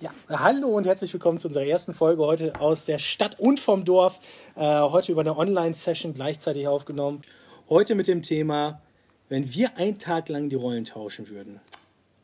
[0.00, 3.84] Ja, hallo und herzlich willkommen zu unserer ersten Folge heute aus der Stadt und vom
[3.84, 4.20] Dorf.
[4.54, 7.22] Äh, heute über eine Online-Session gleichzeitig aufgenommen.
[7.68, 8.80] Heute mit dem Thema,
[9.28, 11.58] wenn wir einen Tag lang die Rollen tauschen würden.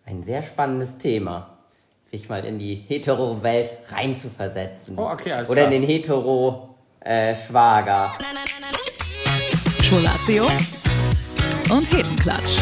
[0.06, 1.58] Ein sehr spannendes Thema.
[2.04, 4.96] Sich mal in die Hetero-Welt reinzuversetzen.
[4.96, 5.72] Oh, okay, alles Oder klar.
[5.72, 8.12] in den Hetero-Schwager.
[9.82, 10.44] Schwulatio
[11.72, 12.56] und Hetenklatsch.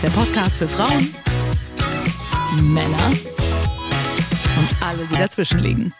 [0.00, 1.12] Der Podcast für Frauen,
[2.62, 3.29] Männer und
[5.00, 5.92] alle, die dazwischen liegen.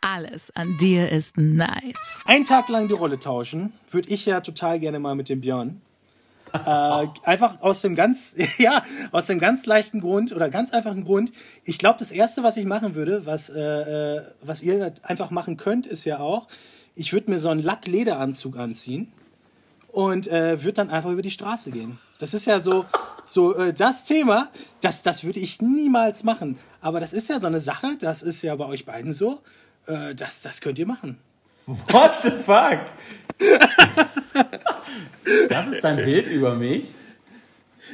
[0.00, 2.20] Alles an dir ist nice.
[2.24, 5.80] Einen Tag lang die Rolle tauschen, würde ich ja total gerne mal mit dem Björn.
[6.52, 6.58] Äh,
[7.24, 11.32] einfach aus dem ganz, ja, aus dem ganz leichten Grund oder ganz einfachen Grund.
[11.64, 15.56] Ich glaube, das erste, was ich machen würde, was, äh, äh, was ihr einfach machen
[15.56, 16.46] könnt, ist ja auch,
[16.94, 19.12] ich würde mir so einen Lack-Lederanzug anziehen
[19.88, 21.98] und äh, würde dann einfach über die Straße gehen.
[22.18, 22.86] Das ist ja so,
[23.28, 24.50] so äh, das Thema,
[24.80, 26.58] das, das würde ich niemals machen.
[26.80, 29.40] Aber das ist ja so eine Sache, das ist ja bei euch beiden so,
[29.86, 31.18] äh, das, das könnt ihr machen.
[31.66, 32.80] What the fuck?
[35.50, 36.84] Das ist dein Bild über mich.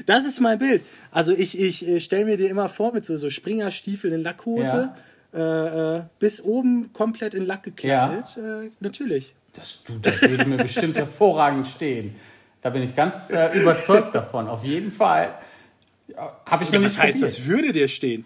[0.06, 0.84] Das ist mein Bild.
[1.10, 4.94] Also ich, ich äh, stelle mir dir immer vor mit so, so Springerstiefeln in Lackhose,
[5.32, 8.36] äh, äh, bis oben komplett in Lack gekleidet.
[8.36, 9.34] Äh, natürlich.
[9.52, 12.14] Das, du, das würde mir bestimmt hervorragend stehen.
[12.64, 14.48] Da bin ich ganz äh, überzeugt davon.
[14.48, 15.34] Auf jeden Fall.
[16.08, 17.38] Ja, Habe ich noch Was nicht heißt, probiert.
[17.38, 18.24] das würde dir stehen?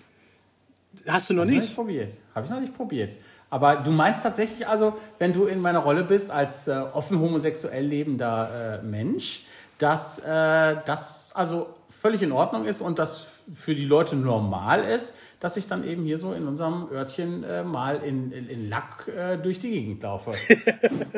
[1.09, 1.69] Hast du noch Habe ich noch nicht?
[1.71, 2.13] nicht probiert.
[2.37, 3.17] Habe ich noch nicht probiert.
[3.51, 7.85] Aber du meinst tatsächlich also, wenn du in meiner Rolle bist als äh, offen homosexuell
[7.85, 9.45] lebender äh, Mensch,
[9.79, 15.15] dass äh, das also völlig in Ordnung ist und das für die Leute normal ist,
[15.41, 19.09] dass ich dann eben hier so in unserem Örtchen äh, mal in, in, in Lack
[19.09, 20.33] äh, durch die Gegend laufe.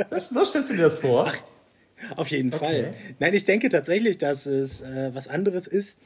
[0.09, 1.31] Das- so stellst du dir das vor?
[2.17, 2.65] Auf jeden Okay.
[2.65, 2.95] Fall.
[3.19, 6.01] Nein, ich denke tatsächlich, dass es äh, was anderes ist.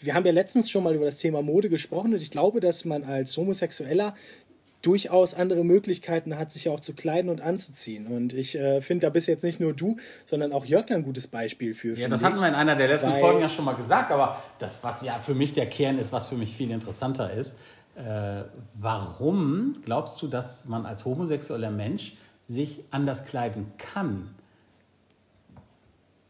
[0.00, 2.84] Wir haben ja letztens schon mal über das Thema Mode gesprochen und ich glaube, dass
[2.84, 4.14] man als Homosexueller
[4.82, 8.06] durchaus andere Möglichkeiten hat, sich auch zu kleiden und anzuziehen.
[8.06, 11.26] Und ich äh, finde, da bist jetzt nicht nur du, sondern auch Jörg ein gutes
[11.26, 11.94] Beispiel für.
[11.98, 12.26] Ja, das ich.
[12.26, 15.02] hatten wir in einer der letzten Weil- Folgen ja schon mal gesagt, aber das, was
[15.02, 17.58] ja für mich der Kern ist, was für mich viel interessanter ist,
[17.96, 18.42] äh,
[18.74, 24.30] warum glaubst du, dass man als homosexueller Mensch sich anders kleiden kann?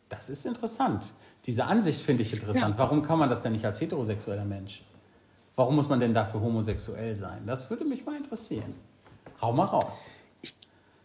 [0.09, 1.13] Das ist interessant.
[1.45, 2.75] Diese Ansicht finde ich interessant.
[2.75, 2.79] Ja.
[2.79, 4.83] Warum kann man das denn nicht als heterosexueller Mensch?
[5.55, 7.43] Warum muss man denn dafür homosexuell sein?
[7.47, 8.75] Das würde mich mal interessieren.
[9.41, 10.11] Hau mal raus.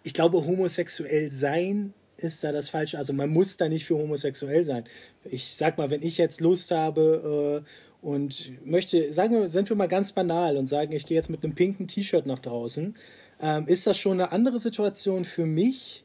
[0.04, 2.98] ich glaube, homosexuell sein ist da das Falsche.
[2.98, 4.84] Also man muss da nicht für homosexuell sein.
[5.24, 9.76] Ich sag mal, wenn ich jetzt Lust habe äh, und möchte, sagen wir, sind wir
[9.76, 12.96] mal ganz banal und sagen, ich gehe jetzt mit einem pinken T-Shirt nach draußen,
[13.42, 16.03] ähm, ist das schon eine andere Situation für mich,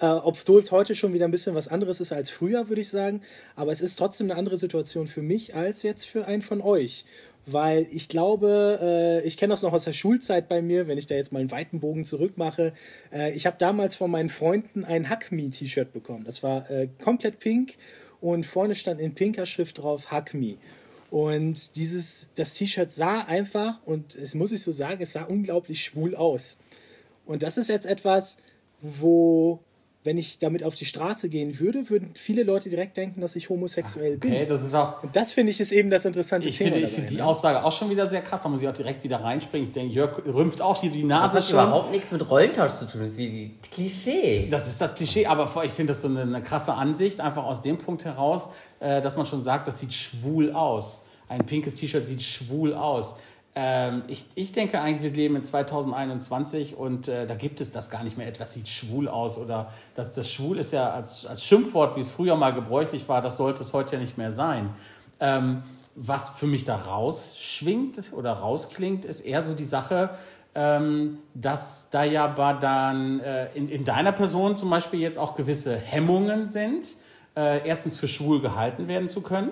[0.00, 2.88] äh, obwohl es heute schon wieder ein bisschen was anderes ist als früher, würde ich
[2.88, 3.22] sagen.
[3.54, 7.04] Aber es ist trotzdem eine andere Situation für mich als jetzt für einen von euch.
[7.46, 11.06] Weil ich glaube, äh, ich kenne das noch aus der Schulzeit bei mir, wenn ich
[11.06, 12.72] da jetzt mal einen weiten Bogen zurückmache.
[13.12, 16.24] Äh, ich habe damals von meinen Freunden ein Hack Me T-Shirt bekommen.
[16.24, 17.76] Das war äh, komplett pink
[18.20, 20.56] und vorne stand in pinker Schrift drauf Hack Me.
[21.10, 25.82] Und dieses, das T-Shirt sah einfach, und es muss ich so sagen, es sah unglaublich
[25.82, 26.58] schwul aus.
[27.26, 28.38] Und das ist jetzt etwas,
[28.80, 29.60] wo,
[30.02, 33.50] wenn ich damit auf die Straße gehen würde, würden viele Leute direkt denken, dass ich
[33.50, 34.30] homosexuell bin.
[34.32, 36.70] Okay, das ist auch, Und das finde ich ist eben das interessante Ich Thema.
[36.72, 37.26] finde, ich finde die ne?
[37.26, 38.42] Aussage auch schon wieder sehr krass.
[38.42, 39.68] Da muss ich auch direkt wieder reinspringen.
[39.68, 41.52] Ich denke, Jörg rümpft auch hier die Das Nase hat schon.
[41.52, 43.00] überhaupt nichts mit Rollentausch zu tun.
[43.02, 44.48] Das ist wie die Klischee.
[44.50, 47.60] Das ist das Klischee, aber ich finde das so eine, eine krasse Ansicht, einfach aus
[47.60, 48.48] dem Punkt heraus,
[48.80, 51.04] äh, dass man schon sagt, das sieht schwul aus.
[51.28, 53.16] Ein pinkes T-Shirt sieht schwul aus.
[53.56, 57.90] Ähm, ich, ich denke eigentlich, wir leben in 2021 und äh, da gibt es das
[57.90, 58.28] gar nicht mehr.
[58.28, 62.10] Etwas sieht schwul aus oder das, das schwul ist ja als, als Schimpfwort, wie es
[62.10, 64.70] früher mal gebräuchlich war, das sollte es heute ja nicht mehr sein.
[65.18, 65.62] Ähm,
[65.96, 70.10] was für mich da rausschwingt oder rausklingt, ist eher so die Sache,
[70.54, 75.34] ähm, dass da ja aber dann äh, in, in deiner Person zum Beispiel jetzt auch
[75.34, 76.96] gewisse Hemmungen sind,
[77.36, 79.50] äh, erstens für schwul gehalten werden zu können.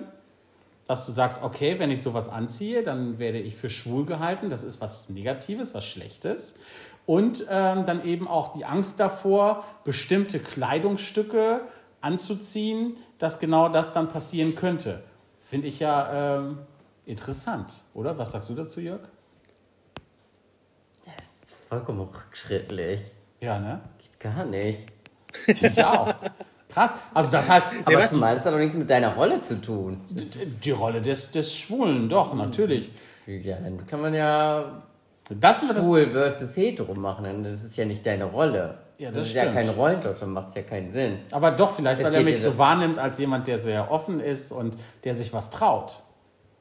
[0.89, 4.49] Dass du sagst, okay, wenn ich sowas anziehe, dann werde ich für schwul gehalten.
[4.49, 6.55] Das ist was Negatives, was Schlechtes.
[7.05, 11.61] Und ähm, dann eben auch die Angst davor, bestimmte Kleidungsstücke
[12.01, 15.03] anzuziehen, dass genau das dann passieren könnte.
[15.37, 16.57] Finde ich ja ähm,
[17.05, 18.17] interessant, oder?
[18.17, 19.01] Was sagst du dazu, Jörg?
[21.05, 23.11] Das ist vollkommen rückschrittlich.
[23.39, 23.81] Ja, ne?
[23.99, 24.87] Geht gar nicht.
[25.45, 26.15] Ich auch.
[26.69, 26.95] Krass.
[27.13, 29.99] Also das heißt, Aber was- zumal das hat doch nichts mit deiner Rolle zu tun.
[30.63, 32.91] die Rolle des, des Schwulen, doch, natürlich.
[33.25, 34.81] Ja, dann kann man ja
[35.29, 35.85] Das wird das.
[35.85, 37.43] schwul versus hetero machen.
[37.43, 38.77] Das ist ja nicht deine Rolle.
[38.99, 39.55] Ja, das ist ja stimmt.
[39.55, 41.19] kein Rollentausch, dann macht es ja keinen Sinn.
[41.31, 43.89] Aber doch, vielleicht, Es weil er mich ja so so- wahrnimmt als jemand, der sehr
[43.91, 44.75] offen ist und
[45.05, 46.01] der sich was traut.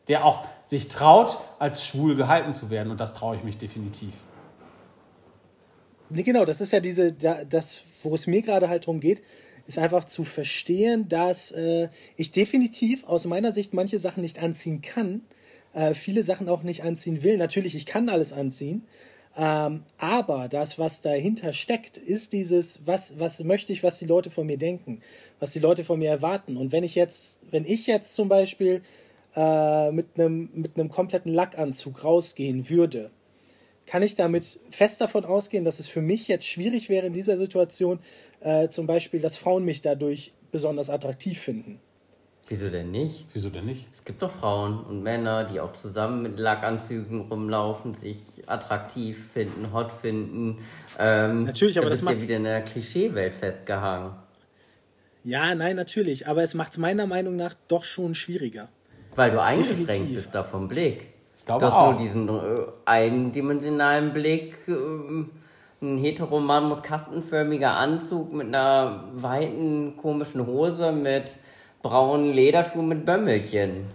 [0.06, 2.90] der auch sich traut, als schwul gehalten zu werden.
[2.90, 4.14] Und das traue ich mich definitiv.
[6.10, 9.20] Nee, genau, das ist ja diese, das, wo es mir gerade halt darum geht,
[9.68, 14.80] ist einfach zu verstehen, dass äh, ich definitiv aus meiner Sicht manche Sachen nicht anziehen
[14.80, 15.20] kann,
[15.74, 17.36] äh, viele Sachen auch nicht anziehen will.
[17.36, 18.84] Natürlich, ich kann alles anziehen,
[19.36, 24.30] ähm, aber das, was dahinter steckt, ist dieses, was, was möchte ich, was die Leute
[24.30, 25.02] von mir denken,
[25.38, 26.56] was die Leute von mir erwarten.
[26.56, 28.80] Und wenn ich jetzt, wenn ich jetzt zum Beispiel
[29.36, 33.10] äh, mit einem mit einem kompletten Lackanzug rausgehen würde,
[33.88, 37.36] kann ich damit fest davon ausgehen, dass es für mich jetzt schwierig wäre in dieser
[37.38, 37.98] Situation,
[38.40, 41.80] äh, zum Beispiel, dass Frauen mich dadurch besonders attraktiv finden.
[42.50, 43.26] Wieso denn nicht?
[43.34, 43.88] Wieso denn nicht?
[43.92, 49.72] Es gibt doch Frauen und Männer, die auch zusammen mit Lackanzügen rumlaufen, sich attraktiv finden,
[49.72, 50.58] hot finden.
[50.98, 54.12] Ähm, Natürlich, aber da das bist du macht's- ja wieder in der Klischeewelt festgehangen.
[55.24, 58.68] Ja, nein, natürlich, aber es macht es meiner Meinung nach doch schon schwieriger.
[59.14, 60.14] Weil du eingeschränkt Definitiv.
[60.16, 61.08] bist da vom Blick.
[61.38, 61.92] Ich glaube du hast auch.
[61.92, 62.32] nur diesen äh,
[62.84, 64.56] eindimensionalen Blick.
[64.68, 65.30] ähm,
[65.80, 71.36] ein heteroman muss kastenförmiger Anzug mit einer weiten, komischen Hose mit
[71.82, 73.86] braunen Lederschuhen mit Bömmelchen.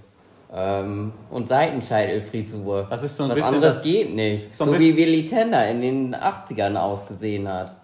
[0.55, 2.87] Ähm, und Seitenscheitelfrisur.
[2.89, 4.55] Das ist so ein Was bisschen anderes das- geht nicht.
[4.55, 7.75] so So, wie Willi Tender in den 80ern ausgesehen hat.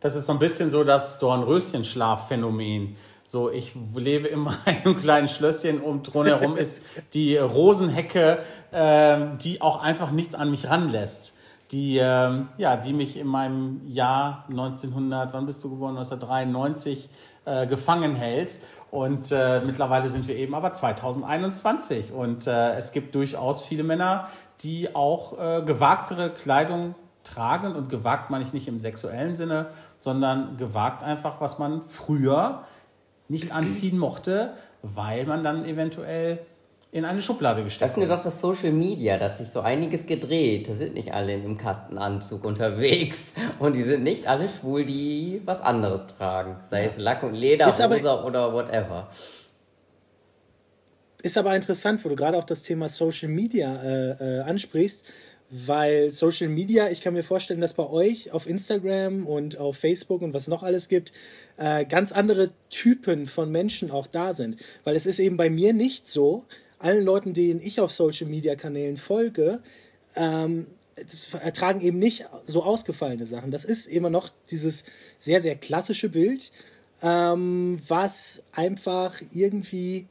[0.00, 2.96] Das ist so ein bisschen so das Dornröschenschlafphänomen.
[3.30, 6.82] So, ich lebe in einem kleinen Schlösschen und drumherum ist
[7.14, 8.40] die Rosenhecke,
[8.72, 11.36] ähm, die auch einfach nichts an mich ranlässt.
[11.70, 15.96] Die, ähm, ja, die mich in meinem Jahr 1900, wann bist du geboren?
[15.96, 17.08] 1993
[17.44, 18.58] äh, gefangen hält.
[18.90, 22.10] Und äh, mittlerweile sind wir eben aber 2021.
[22.10, 24.26] Und äh, es gibt durchaus viele Männer,
[24.62, 27.76] die auch äh, gewagtere Kleidung tragen.
[27.76, 29.66] Und gewagt meine ich nicht im sexuellen Sinne,
[29.98, 32.64] sondern gewagt einfach, was man früher
[33.30, 36.38] nicht anziehen mochte, weil man dann eventuell
[36.92, 38.24] in eine Schublade gesteckt Öffne doch ist.
[38.26, 40.68] das Social Media, da hat sich so einiges gedreht.
[40.68, 43.34] Da sind nicht alle in einem Kastenanzug unterwegs.
[43.60, 46.56] Und die sind nicht alle schwul, die was anderes tragen.
[46.64, 49.08] Sei es Lack und Leder, Ist aber- oder whatever.
[51.22, 55.04] Ist aber interessant, wo du gerade auch das Thema Social Media äh, äh, ansprichst,
[55.50, 60.22] weil Social Media, ich kann mir vorstellen, dass bei euch auf Instagram und auf Facebook
[60.22, 61.12] und was noch alles gibt,
[61.56, 64.56] äh, ganz andere Typen von Menschen auch da sind.
[64.84, 66.44] Weil es ist eben bei mir nicht so,
[66.78, 69.60] allen Leuten, denen ich auf Social Media Kanälen folge,
[70.14, 70.66] ähm,
[71.42, 73.50] ertragen eben nicht so ausgefallene Sachen.
[73.50, 74.84] Das ist immer noch dieses
[75.18, 76.52] sehr, sehr klassische Bild,
[77.02, 80.06] ähm, was einfach irgendwie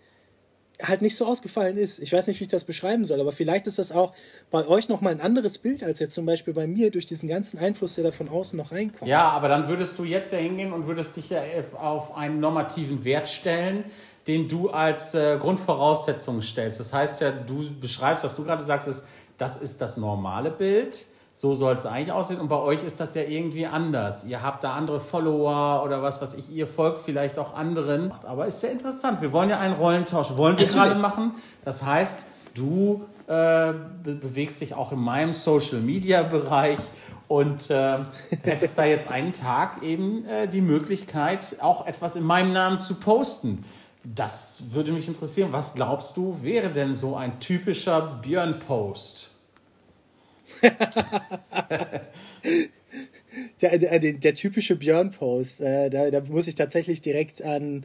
[0.81, 1.99] halt nicht so ausgefallen ist.
[1.99, 4.13] Ich weiß nicht, wie ich das beschreiben soll, aber vielleicht ist das auch
[4.49, 7.59] bei euch nochmal ein anderes Bild als jetzt zum Beispiel bei mir durch diesen ganzen
[7.59, 9.09] Einfluss, der da von außen noch reinkommt.
[9.09, 11.41] Ja, aber dann würdest du jetzt ja hingehen und würdest dich ja
[11.77, 13.83] auf einen normativen Wert stellen,
[14.27, 16.79] den du als äh, Grundvoraussetzung stellst.
[16.79, 19.05] Das heißt ja, du beschreibst, was du gerade sagst, ist,
[19.37, 21.07] das ist das normale Bild.
[21.39, 22.41] So soll es eigentlich aussehen.
[22.41, 24.25] Und bei euch ist das ja irgendwie anders.
[24.25, 28.11] Ihr habt da andere Follower oder was, was ich, ihr folgt vielleicht auch anderen.
[28.27, 29.21] Aber ist sehr interessant.
[29.21, 30.35] Wir wollen ja einen Rollentausch.
[30.35, 31.31] Wollen wir gerade machen.
[31.63, 32.25] Das heißt,
[32.55, 33.71] du äh,
[34.03, 36.79] be bewegst dich auch in meinem Social Media Bereich
[37.29, 37.99] und äh,
[38.43, 42.95] hättest da jetzt einen Tag eben äh, die Möglichkeit, auch etwas in meinem Namen zu
[42.95, 43.63] posten.
[44.03, 45.53] Das würde mich interessieren.
[45.53, 49.38] Was glaubst du, wäre denn so ein typischer Björn-Post?
[53.61, 57.83] Der, der, der, typische Björn-Post, äh, da, da muss ich tatsächlich direkt an,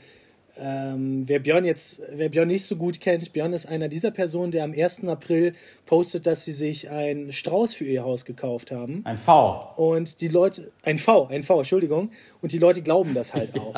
[0.56, 4.52] ähm, wer Björn jetzt, wer Björn nicht so gut kennt, Björn ist einer dieser Personen,
[4.52, 5.04] der am 1.
[5.04, 5.54] April
[5.84, 9.00] postet, dass sie sich einen Strauß für ihr Haus gekauft haben.
[9.04, 9.72] Ein V.
[9.76, 12.10] Und die Leute, ein V, ein V, Entschuldigung.
[12.40, 13.74] Und die Leute glauben das halt auch.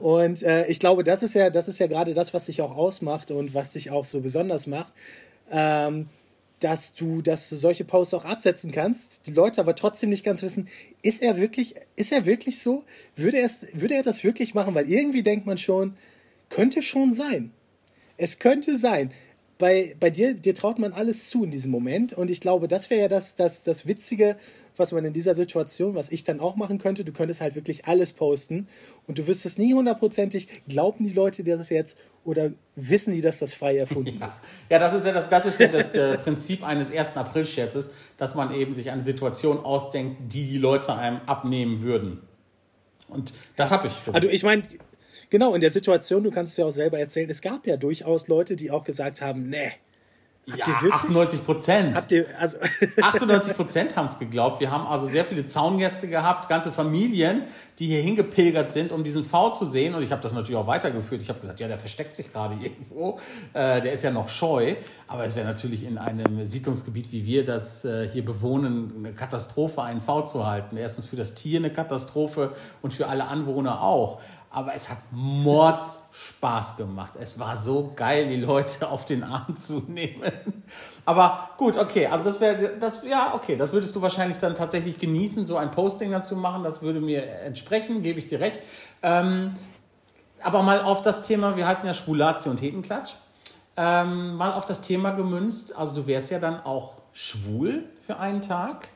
[0.00, 2.76] Und äh, ich glaube, das ist ja, das ist ja gerade das, was dich auch
[2.76, 4.94] ausmacht und was dich auch so besonders macht.
[5.52, 6.08] Ähm,
[6.66, 10.42] dass du, dass du solche Posts auch absetzen kannst, die Leute aber trotzdem nicht ganz
[10.42, 10.66] wissen,
[11.00, 12.82] ist er wirklich, ist er wirklich so?
[13.14, 14.74] Würde er, es- würde er das wirklich machen?
[14.74, 15.94] Weil irgendwie denkt man schon,
[16.48, 17.52] könnte schon sein.
[18.16, 19.12] Es könnte sein.
[19.58, 22.12] Bei, bei dir, dir traut man alles zu in diesem Moment.
[22.14, 24.36] Und ich glaube, das wäre ja das, das, das Witzige,
[24.78, 27.04] was man in dieser Situation, was ich dann auch machen könnte.
[27.04, 28.68] Du könntest halt wirklich alles posten.
[29.06, 33.38] Und du wüsstest nie hundertprozentig, glauben die Leute dir das jetzt oder wissen die, dass
[33.38, 34.42] das frei erfunden ist.
[34.68, 37.16] Ja, das ist ja das, das, ist ja das äh, Prinzip eines 1.
[37.16, 42.20] April-Scherzes, dass man eben sich eine Situation ausdenkt, die die Leute einem abnehmen würden.
[43.08, 43.94] Und das habe ich.
[44.12, 44.62] Also ich meine,
[45.30, 48.26] genau, in der Situation, du kannst es ja auch selber erzählen, es gab ja durchaus
[48.26, 49.70] Leute, die auch gesagt haben, nee,
[50.46, 50.92] Ja, ihr wirklich?
[50.92, 51.96] 98 Prozent.
[51.96, 52.58] Habt ihr, also,
[53.02, 54.60] 98 Prozent haben es geglaubt.
[54.60, 57.42] Wir haben also sehr viele Zaungäste gehabt, ganze Familien,
[57.80, 59.96] die hier hingepilgert sind, um diesen V zu sehen.
[59.96, 61.20] Und ich habe das natürlich auch weitergeführt.
[61.20, 63.18] Ich habe gesagt, ja, der versteckt sich gerade irgendwo.
[63.54, 64.76] Äh, der ist ja noch scheu.
[65.08, 69.82] Aber es wäre natürlich in einem Siedlungsgebiet, wie wir das äh, hier bewohnen, eine Katastrophe,
[69.82, 70.76] einen V zu halten.
[70.76, 74.20] Erstens für das Tier eine Katastrophe und für alle Anwohner auch.
[74.56, 77.12] Aber es hat Mords Spaß gemacht.
[77.20, 80.64] Es war so geil, die Leute auf den Arm zu nehmen.
[81.04, 84.98] Aber gut, okay, also das wäre, das, ja, okay, das würdest du wahrscheinlich dann tatsächlich
[84.98, 86.64] genießen, so ein Posting dazu machen.
[86.64, 88.58] Das würde mir entsprechen, gebe ich dir recht.
[89.02, 89.52] Ähm,
[90.40, 93.12] aber mal auf das Thema, wir heißen ja Schwulatio und Hetenklatsch,
[93.76, 95.76] ähm, mal auf das Thema gemünzt.
[95.76, 98.88] Also du wärst ja dann auch schwul für einen Tag.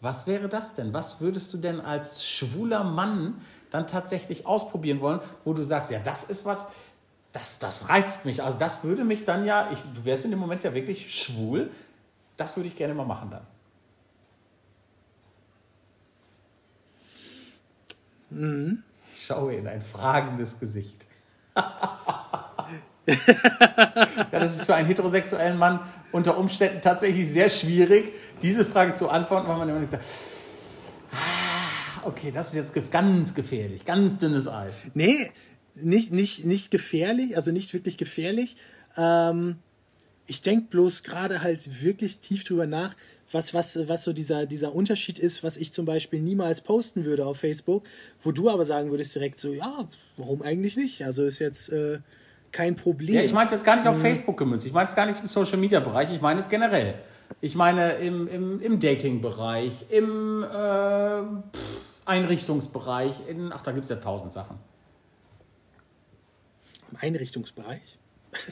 [0.00, 0.92] Was wäre das denn?
[0.92, 3.40] Was würdest du denn als schwuler Mann
[3.70, 6.66] dann tatsächlich ausprobieren wollen, wo du sagst, ja, das ist was,
[7.32, 8.42] das, das reizt mich.
[8.42, 11.70] Also das würde mich dann ja, ich, du wärst in dem Moment ja wirklich schwul,
[12.36, 13.46] das würde ich gerne mal machen dann.
[19.12, 21.06] Ich schaue in ein fragendes Gesicht.
[21.56, 21.98] ja,
[24.30, 25.80] das ist für einen heterosexuellen Mann
[26.12, 30.04] unter Umständen tatsächlich sehr schwierig, diese Frage zu antworten, weil man immer sagt,
[31.12, 31.47] ah,
[32.04, 34.86] okay, das ist jetzt ganz gefährlich, ganz dünnes Eis.
[34.94, 35.30] nee,
[35.74, 38.56] nicht, nicht, nicht gefährlich, also nicht wirklich gefährlich.
[38.96, 39.56] Ähm,
[40.26, 42.94] ich denke bloß gerade halt wirklich tief drüber nach,
[43.32, 47.26] was, was, was so dieser, dieser Unterschied ist, was ich zum Beispiel niemals posten würde
[47.26, 47.84] auf Facebook,
[48.22, 51.04] wo du aber sagen würdest direkt so, ja, warum eigentlich nicht?
[51.04, 51.98] Also ist jetzt äh,
[52.52, 53.16] kein Problem.
[53.16, 54.66] Ja, ich meine es jetzt gar nicht auf Facebook gemünzt.
[54.66, 56.12] Ich meine es gar nicht im Social Media Bereich.
[56.12, 56.94] Ich meine es generell.
[57.40, 63.26] Ich meine im, im, im Dating-Bereich, im äh, pff, Einrichtungsbereich.
[63.28, 64.58] In, ach, da gibt es ja tausend Sachen.
[66.90, 67.82] Im Einrichtungsbereich.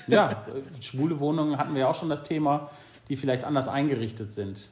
[0.06, 0.46] Ja,
[0.80, 2.70] schwule Wohnungen hatten wir ja auch schon das Thema,
[3.08, 4.70] die vielleicht anders eingerichtet sind.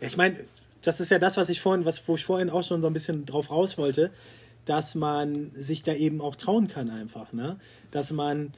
[0.00, 0.38] Ja, ich meine,
[0.82, 2.92] das ist ja das, was ich vorhin, was, wo ich vorhin auch schon so ein
[2.92, 4.10] bisschen drauf raus wollte,
[4.64, 7.58] dass man sich da eben auch trauen kann einfach, ne?
[7.90, 8.52] Dass man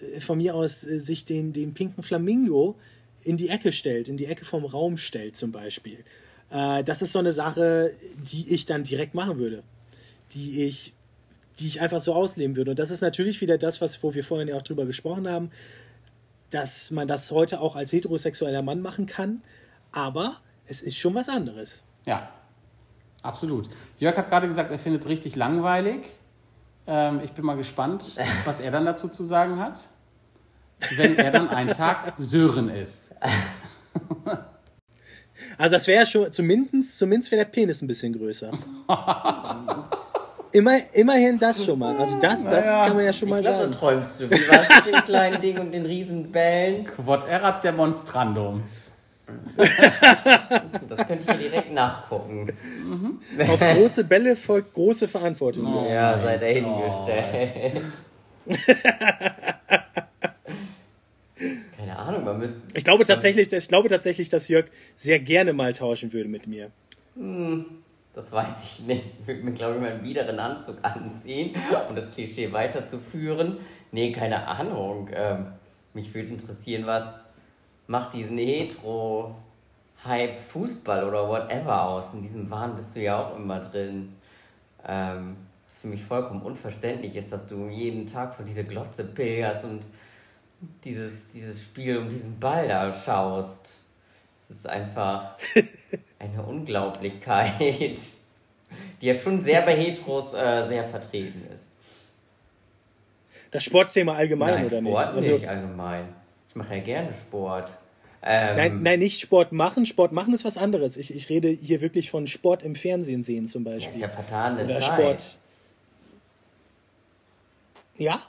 [0.00, 2.78] äh, von mir aus äh, sich den, den pinken Flamingo
[3.22, 6.04] in die Ecke stellt, in die Ecke vom Raum stellt zum Beispiel.
[6.52, 7.90] Äh, das ist so eine Sache,
[8.30, 9.62] die ich dann direkt machen würde.
[10.32, 10.94] Die ich,
[11.58, 12.72] die ich einfach so ausleben würde.
[12.72, 15.50] Und das ist natürlich wieder das, was, wo wir vorhin ja auch drüber gesprochen haben,
[16.50, 19.42] dass man das heute auch als heterosexueller Mann machen kann,
[19.90, 21.82] aber es ist schon was anderes.
[22.04, 22.30] Ja,
[23.22, 23.70] absolut.
[23.98, 26.00] Jörg hat gerade gesagt, er findet es richtig langweilig.
[26.86, 28.04] Ähm, ich bin mal gespannt,
[28.44, 29.88] was er dann dazu zu sagen hat,
[30.96, 33.14] wenn er dann einen Tag Sören ist.
[35.58, 38.50] Also das wäre schon, zumindest, zumindest wäre der Penis ein bisschen größer.
[40.54, 41.96] Immer, immerhin das schon mal.
[41.96, 43.72] Also das, das Naja, kann man ja schon mal Ich glaube, sagen.
[43.72, 44.30] so träumst du.
[44.30, 46.84] Wie war es mit dem kleinen Ding und den riesen Bällen?
[46.96, 48.62] Quod erat demonstrandum.
[50.88, 52.52] Das könnte ich ja direkt nachgucken.
[53.50, 55.86] Auf große Bälle folgt große Verantwortung.
[55.88, 57.82] ja, sei dahingestellt.
[58.46, 59.54] Keine
[62.12, 62.60] Ahnung, man müsste.
[62.74, 64.66] Ich glaube tatsächlich, ich glaube tatsächlich, dass Jörg
[64.96, 66.70] sehr gerne mal tauschen würde mit mir.
[68.14, 69.04] Das weiß ich nicht.
[69.20, 71.54] Ich würde mir, glaube ich, mal einen biederen Anzug anziehen,
[71.88, 73.58] um das Klischee weiterzuführen.
[73.90, 75.08] Nee, keine Ahnung.
[75.12, 75.46] Ähm,
[75.94, 77.14] mich würde interessieren, was
[77.86, 82.14] macht diesen Hetero-Hype Fußball oder whatever aus.
[82.14, 84.14] In diesem Wahn bist du ja auch immer drin.
[84.86, 89.64] Ähm, was für mich vollkommen unverständlich ist, dass du jeden Tag vor diese Glotze pilgerst
[89.64, 89.84] und
[90.84, 93.68] dieses, dieses Spiel um diesen Ball da schaust.
[94.48, 95.36] Es ist einfach
[96.18, 97.98] eine Unglaublichkeit,
[99.00, 101.64] die ja schon sehr bei Heteros äh, sehr vertreten ist.
[103.50, 105.24] Das Sportthema allgemein nein, oder Sport nicht?
[105.24, 106.08] Also, nicht allgemein.
[106.48, 107.68] Ich mache ja gerne Sport.
[108.22, 109.84] Ähm, nein, nein, nicht Sport machen.
[109.84, 110.96] Sport machen ist was anderes.
[110.96, 114.00] Ich, ich rede hier wirklich von Sport im Fernsehen sehen zum ja, ist Beispiel.
[114.00, 114.98] ja vertane oder Zeit.
[114.98, 115.38] Sport.
[117.96, 118.20] Ja?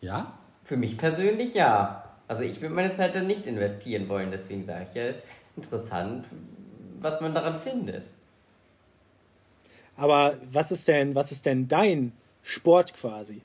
[0.00, 0.37] Ja?
[0.68, 2.04] Für mich persönlich ja.
[2.26, 5.14] Also ich würde meine Zeit dann nicht investieren wollen, deswegen sage ich ja,
[5.56, 6.26] interessant,
[7.00, 8.04] was man daran findet.
[9.96, 13.40] Aber was ist denn, was ist denn dein Sport quasi?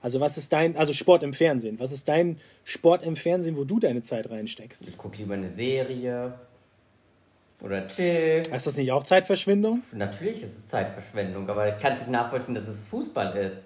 [0.00, 1.80] Also was ist dein, also Sport im Fernsehen?
[1.80, 4.86] Was ist dein Sport im Fernsehen, wo du deine Zeit reinsteckst?
[4.86, 6.34] Ich gucke lieber eine Serie
[7.60, 8.42] oder chill.
[8.54, 9.82] Ist das nicht auch Zeitverschwendung?
[9.90, 13.56] Natürlich ist es Zeitverschwendung, aber ich kann es nicht nachvollziehen, dass es Fußball ist.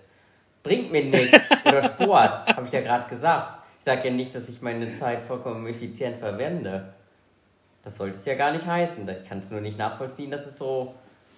[0.63, 1.39] Bringt mir nichts.
[1.65, 3.63] Oder Sport, habe ich ja gerade gesagt.
[3.79, 6.93] Ich sage ja nicht, dass ich meine Zeit vollkommen effizient verwende.
[7.85, 9.09] Das sollte es ja gar nicht heißen.
[9.09, 10.95] Ich kann es nur nicht nachvollziehen, dass es so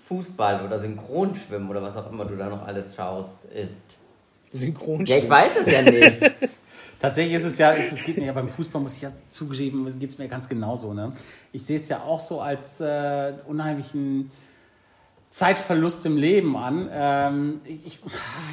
[0.07, 3.97] Fußball oder Synchronschwimmen oder was auch immer du da noch alles schaust, ist.
[4.51, 5.07] Synchron.
[5.07, 6.33] Ja, ich weiß es ja nicht.
[7.01, 9.87] Tatsächlich ist es ja, ist, es geht mir ja beim Fußball, muss ich ja zugeben,
[9.99, 10.93] geht es mir ganz genauso.
[10.93, 11.13] Ne?
[11.53, 14.31] Ich sehe es ja auch so als äh, unheimlichen
[15.31, 16.89] Zeitverlust im Leben an.
[16.93, 18.01] Ähm, ich,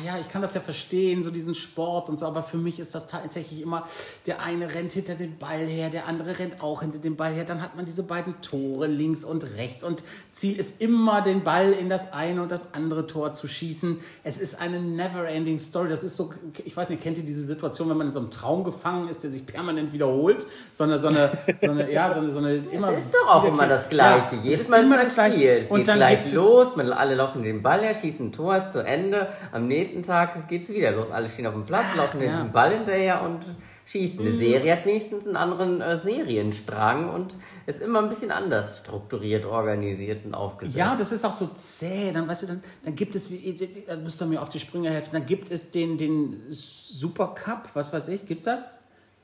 [0.06, 2.94] ja, ich kann das ja verstehen, so diesen Sport und so, aber für mich ist
[2.94, 3.84] das tatsächlich immer,
[4.28, 7.46] der eine rennt hinter den Ball her, der andere rennt auch hinter den Ball her,
[7.46, 11.72] dann hat man diese beiden Tore links und rechts und Ziel ist immer, den Ball
[11.74, 14.00] in das eine und das andere Tor zu schießen.
[14.24, 15.90] Es ist eine never-ending Story.
[15.90, 16.32] Das ist so,
[16.64, 19.24] ich weiß nicht, kennt ihr diese Situation, wenn man in so einem Traum gefangen ist,
[19.24, 20.46] der sich permanent wiederholt?
[20.74, 22.92] So eine, so eine, so eine ja, so eine, so eine immer.
[22.92, 24.36] Es ist doch auch immer das Gleiche.
[24.36, 25.58] Ja, Jedes Mal ist immer das Gleiche.
[25.58, 28.58] Es Und geht dann gleich los, man, alle laufen den Ball her, schießen ein Tor,
[28.58, 29.28] ist zu Ende.
[29.52, 31.12] Am nächsten Tag geht's wieder los.
[31.12, 32.42] Alle stehen auf dem Platz, laufen ja.
[32.42, 33.40] den Ball hinterher und
[33.86, 34.20] schießen.
[34.20, 39.46] Eine Serie hat wenigstens einen anderen äh, Serienstrang und ist immer ein bisschen anders strukturiert,
[39.46, 40.76] organisiert und aufgesetzt.
[40.78, 42.12] Ja, das ist auch so zäh.
[42.12, 44.90] Dann, weißt du, dann, dann gibt es, wie- da müsst ihr mir auf die Sprünge
[44.90, 48.64] helfen, dann gibt es den, den Supercup, was weiß ich, gibt's das?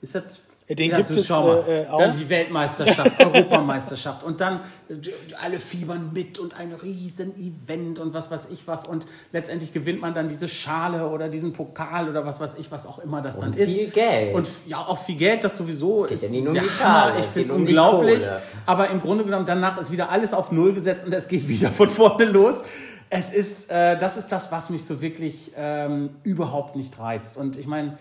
[0.01, 0.37] Ist das?
[0.75, 1.63] Den Ja, gibt so es, schau mal.
[1.67, 1.99] äh, äh, auch.
[1.99, 4.93] Dann die Weltmeisterschaft, Europameisterschaft und dann äh,
[5.41, 10.01] alle fiebern mit und ein riesen Event und was weiß ich was und letztendlich gewinnt
[10.01, 13.39] man dann diese Schale oder diesen Pokal oder was weiß ich, was auch immer das
[13.39, 13.73] dann Und ist.
[13.75, 14.35] viel Geld.
[14.35, 16.69] Und ja, auch viel Geld, das sowieso geht ist ja nicht nur um der die
[16.83, 16.99] Hammer.
[17.09, 18.23] Schale, Ich es finde es geht um unglaublich.
[18.65, 21.69] Aber im Grunde genommen, danach ist wieder alles auf Null gesetzt und es geht wieder
[21.71, 22.63] von vorne los.
[23.09, 27.37] Es ist, äh, das ist das, was mich so wirklich ähm, überhaupt nicht reizt.
[27.37, 27.97] Und ich meine,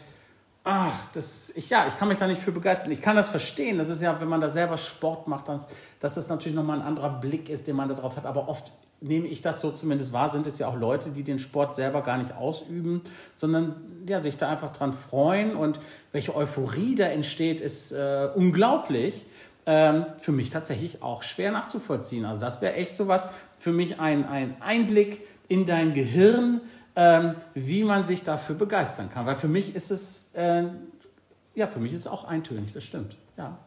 [0.64, 2.92] ach, das, ich, ja, ich kann mich da nicht für begeistern.
[2.92, 3.78] Ich kann das verstehen.
[3.78, 5.68] Das ist ja, wenn man da selber Sport macht, dass,
[6.00, 8.26] dass das natürlich nochmal ein anderer Blick ist, den man da drauf hat.
[8.26, 11.40] Aber oft nehme ich das so zumindest wahr, sind es ja auch Leute, die den
[11.40, 13.02] Sport selber gar nicht ausüben,
[13.34, 15.56] sondern ja, sich da einfach dran freuen.
[15.56, 15.80] Und
[16.12, 19.26] welche Euphorie da entsteht, ist äh, unglaublich
[19.66, 22.24] ähm, für mich tatsächlich auch schwer nachzuvollziehen.
[22.24, 26.60] Also das wäre echt sowas für mich ein, ein Einblick in dein Gehirn,
[26.96, 29.26] ähm, wie man sich dafür begeistern kann.
[29.26, 30.64] Weil für mich ist es, äh,
[31.54, 33.16] ja, für mich ist es auch eintönig, das stimmt.
[33.36, 33.58] Ja.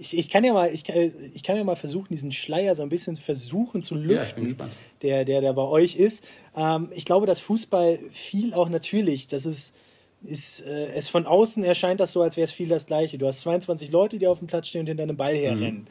[0.00, 2.82] Ich, ich, kann ja mal, ich, kann, ich kann ja mal versuchen, diesen Schleier so
[2.84, 4.72] ein bisschen versuchen zu Ja, lüften, gespannt.
[5.02, 6.24] der, der, der bei euch ist.
[6.56, 9.74] Ähm, ich glaube, dass Fußball viel auch natürlich, das ist,
[10.22, 13.18] ist äh, es von außen erscheint das so, als wäre es viel das Gleiche.
[13.18, 15.88] Du hast 22 Leute, die auf dem Platz stehen und hinter einem Ball herrennen.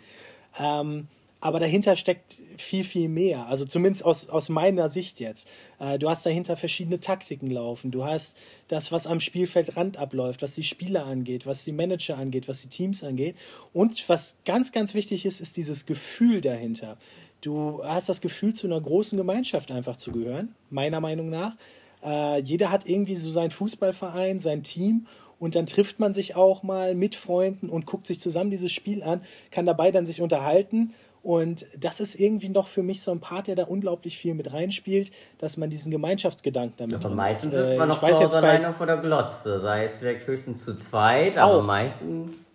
[0.57, 1.07] Ähm,
[1.39, 3.47] aber dahinter steckt viel, viel mehr.
[3.47, 5.47] Also zumindest aus, aus meiner Sicht jetzt.
[5.79, 7.91] Äh, du hast dahinter verschiedene Taktiken laufen.
[7.91, 12.47] Du hast das, was am Spielfeldrand abläuft, was die Spieler angeht, was die Manager angeht,
[12.47, 13.35] was die Teams angeht.
[13.73, 16.97] Und was ganz, ganz wichtig ist, ist dieses Gefühl dahinter.
[17.41, 21.55] Du hast das Gefühl, zu einer großen Gemeinschaft einfach zu gehören, meiner Meinung nach.
[22.03, 25.05] Äh, jeder hat irgendwie so seinen Fußballverein, sein Team
[25.39, 29.03] und dann trifft man sich auch mal mit Freunden und guckt sich zusammen dieses Spiel
[29.03, 29.21] an,
[29.51, 30.93] kann dabei dann sich unterhalten.
[31.27, 34.53] Und das ist irgendwie noch für mich so ein Part, der da unglaublich viel mit
[34.53, 37.63] reinspielt, dass man diesen Gemeinschaftsgedanken damit Aber drin meistens hat.
[37.63, 39.59] sitzt Äh, man noch zu Hause alleine vor der Glotze.
[39.59, 41.65] Sei es vielleicht höchstens zu zweit, aber Auch.
[41.65, 42.45] meistens.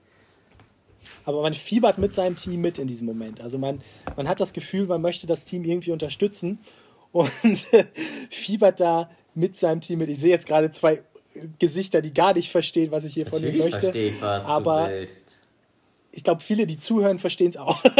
[1.26, 3.42] aber man fiebert mit seinem Team mit in diesem Moment.
[3.42, 3.82] Also man,
[4.16, 6.58] man hat das Gefühl, man möchte das Team irgendwie unterstützen
[7.12, 7.30] und
[8.30, 10.08] fiebert da mit seinem Team mit.
[10.08, 11.02] Ich sehe jetzt gerade zwei
[11.58, 13.80] Gesichter, die gar nicht verstehen, was ich hier von ihnen Natürlich möchte.
[13.80, 15.38] verstehe ich, was aber du willst.
[16.12, 17.82] Ich glaube, viele, die zuhören, verstehen es auch.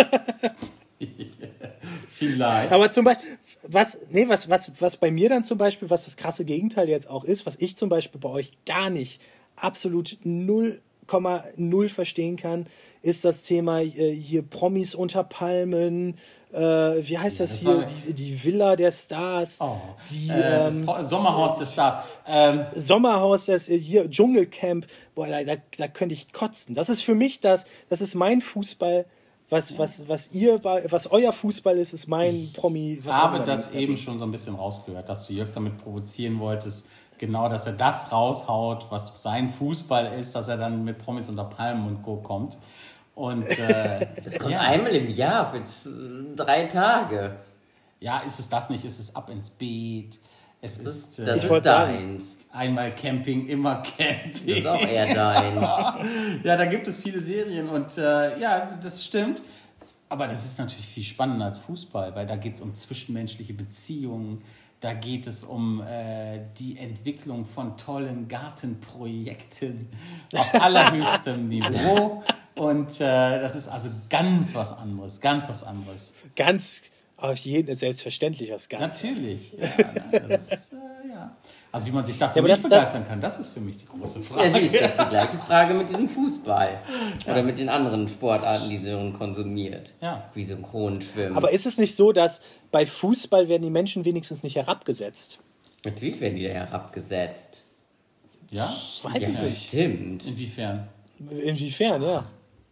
[2.09, 2.73] Vielleicht.
[2.73, 6.17] Aber zum Beispiel, was, nee, was, was, was bei mir dann zum Beispiel, was das
[6.17, 9.21] krasse Gegenteil jetzt auch ist, was ich zum Beispiel bei euch gar nicht,
[9.57, 12.67] absolut 0,0 verstehen kann,
[13.03, 16.17] ist das Thema äh, hier Promis unter Palmen,
[16.53, 19.79] äh, wie heißt das, das hier, die, die Villa der Stars, Oh,
[20.11, 22.05] die äh, das ähm, Sommerhaus des Stars.
[22.27, 26.75] Ähm, Sommerhaus, das äh, hier Dschungelcamp, boah, da, da, da könnte ich kotzen.
[26.75, 29.07] Das ist für mich das, das ist mein Fußball,
[29.49, 33.03] was, was, was ihr, was euer Fußball ist, ist mein Promi.
[33.05, 36.87] Ich habe das eben schon so ein bisschen rausgehört, dass du Jörg damit provozieren wolltest,
[37.19, 41.45] genau, dass er das raushaut, was sein Fußball ist, dass er dann mit Promis unter
[41.45, 42.17] Palmen und Co.
[42.17, 42.57] kommt.
[43.15, 45.63] Und äh, Das kommt ja, einmal im Jahr für
[46.35, 47.37] drei Tage.
[48.01, 48.85] ja, ist es das nicht?
[48.85, 50.19] Ist es ab ins Beet?
[50.61, 52.25] Es ist äh, Das ist deins.
[52.53, 54.57] einmal Camping, immer Das Camping.
[54.57, 55.61] ist auch eher deins.
[56.45, 59.43] Ja, da gibt es viele Serien und äh, ja, das stimmt.
[60.09, 64.43] Aber das ist natürlich viel spannender als Fußball, weil da geht es um zwischenmenschliche Beziehungen,
[64.83, 69.89] da geht es um äh, die Entwicklung von tollen Gartenprojekten
[70.35, 72.25] auf allerhöchstem Niveau.
[72.57, 76.15] Und äh, das ist also ganz was anderes, ganz was anderes.
[76.35, 76.83] Ganz
[77.17, 79.07] auf jeden selbstverständlich das Ganze.
[79.07, 79.53] Natürlich.
[79.53, 81.37] Ja, das ist, äh, ja.
[81.73, 83.79] Also wie man sich dafür Ja, nicht das- das- begeistern kann, das ist für mich
[83.79, 84.53] die große Ja, Frage.
[84.61, 86.83] siehst du, das ist die gleiche Frage mit diesem Fußball.
[87.27, 89.93] Oder mit den anderen Sportarten, die Sören konsumiert.
[90.03, 90.31] Ja.
[90.35, 91.35] Wie Synchronschwimmen.
[91.37, 95.39] Aber ist es nicht so, dass bei Fußball werden die Menschen wenigstens nicht herabgesetzt?
[95.85, 97.65] Natürlich werden die da herabgesetzt.
[98.51, 98.77] Ja?
[99.03, 99.63] Weiß ich Ja, nicht.
[99.69, 100.27] stimmt.
[100.27, 100.89] Inwiefern?
[101.19, 102.25] Inwiefern, ja.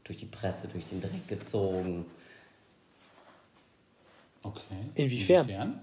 [0.04, 2.04] Durch die Presse, durch den Dreck gezogen.
[4.42, 4.60] Okay.
[4.94, 5.48] Inwiefern?
[5.48, 5.80] Wenn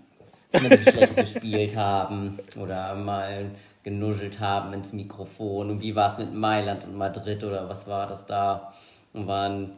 [0.53, 3.51] sie schlecht gespielt haben oder mal
[3.83, 5.69] genuschelt haben ins Mikrofon.
[5.69, 8.71] Und wie war es mit Mailand und Madrid oder was war das da?
[9.13, 9.71] Und waren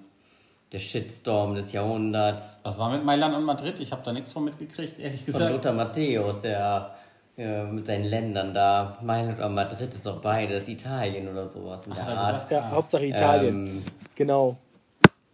[0.72, 3.80] der Shitstorm des Jahrhunderts Was war mit Mailand und Madrid?
[3.80, 5.52] Ich habe da nichts von mitgekriegt, ehrlich von gesagt.
[5.52, 6.96] Lothar Matthäus, der
[7.38, 8.98] äh, mit seinen Ländern da.
[9.02, 12.34] Mailand oder Madrid ist auch beides, Italien oder sowas in der er Art.
[12.34, 12.52] gesagt?
[12.52, 13.68] Ja, Hauptsache Italien.
[13.68, 13.84] Ähm,
[14.16, 14.58] genau.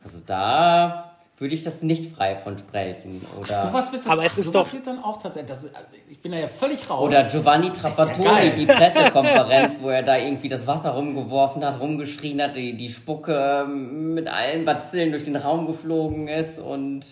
[0.04, 3.26] also da würde ich das nicht frei von sprechen.
[3.40, 5.50] Oder, Sowas wird, das, Aber es ach, ist sowas doch- wird dann auch tatsächlich.
[5.50, 7.04] Das, also ich bin da ja völlig raus.
[7.04, 7.72] Oder Giovanni.
[7.74, 12.90] Trapattoni, die Pressekonferenz, wo er da irgendwie das Wasser rumgeworfen hat, rumgeschrien hat, die, die
[12.90, 17.06] Spucke mit allen Bazillen durch den Raum geflogen ist und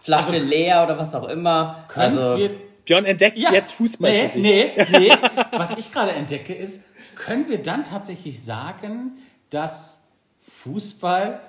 [0.00, 1.84] Flasche Also- leer oder was auch immer.
[1.88, 2.50] Können also, wir
[2.84, 4.42] Björn entdeckt Ja, jetzt Fußball nee, für sich.
[4.42, 5.10] Nee, nee.
[5.52, 9.18] Was ich gerade entdecke ist, können wir dann tatsächlich sagen,
[9.50, 10.00] dass
[10.40, 11.40] Fußball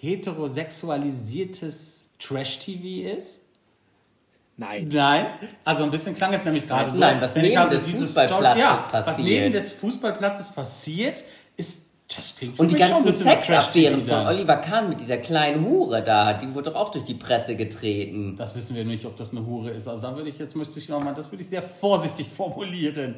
[0.00, 3.42] heterosexualisiertes Trash-TV ist?
[4.56, 4.88] Nein.
[4.92, 5.26] Nein.
[5.64, 6.98] Also ein bisschen klang es nämlich gerade so.
[6.98, 9.28] Nein, was Wenn ich neben also des dieses Fußballplatzes ja, Was passiert.
[9.28, 11.22] neben des Fußballplatzes passiert,
[11.56, 14.26] ist, das klingt für und die mich schon ein ganzen Sexaffären von.
[14.26, 18.34] Oliver Kahn mit dieser kleinen Hure da, die wurde doch auch durch die Presse getreten.
[18.36, 19.86] Das wissen wir nicht, ob das eine Hure ist.
[19.86, 23.14] Also da würde ich jetzt müsste ich noch mal, das würde ich sehr vorsichtig formulieren.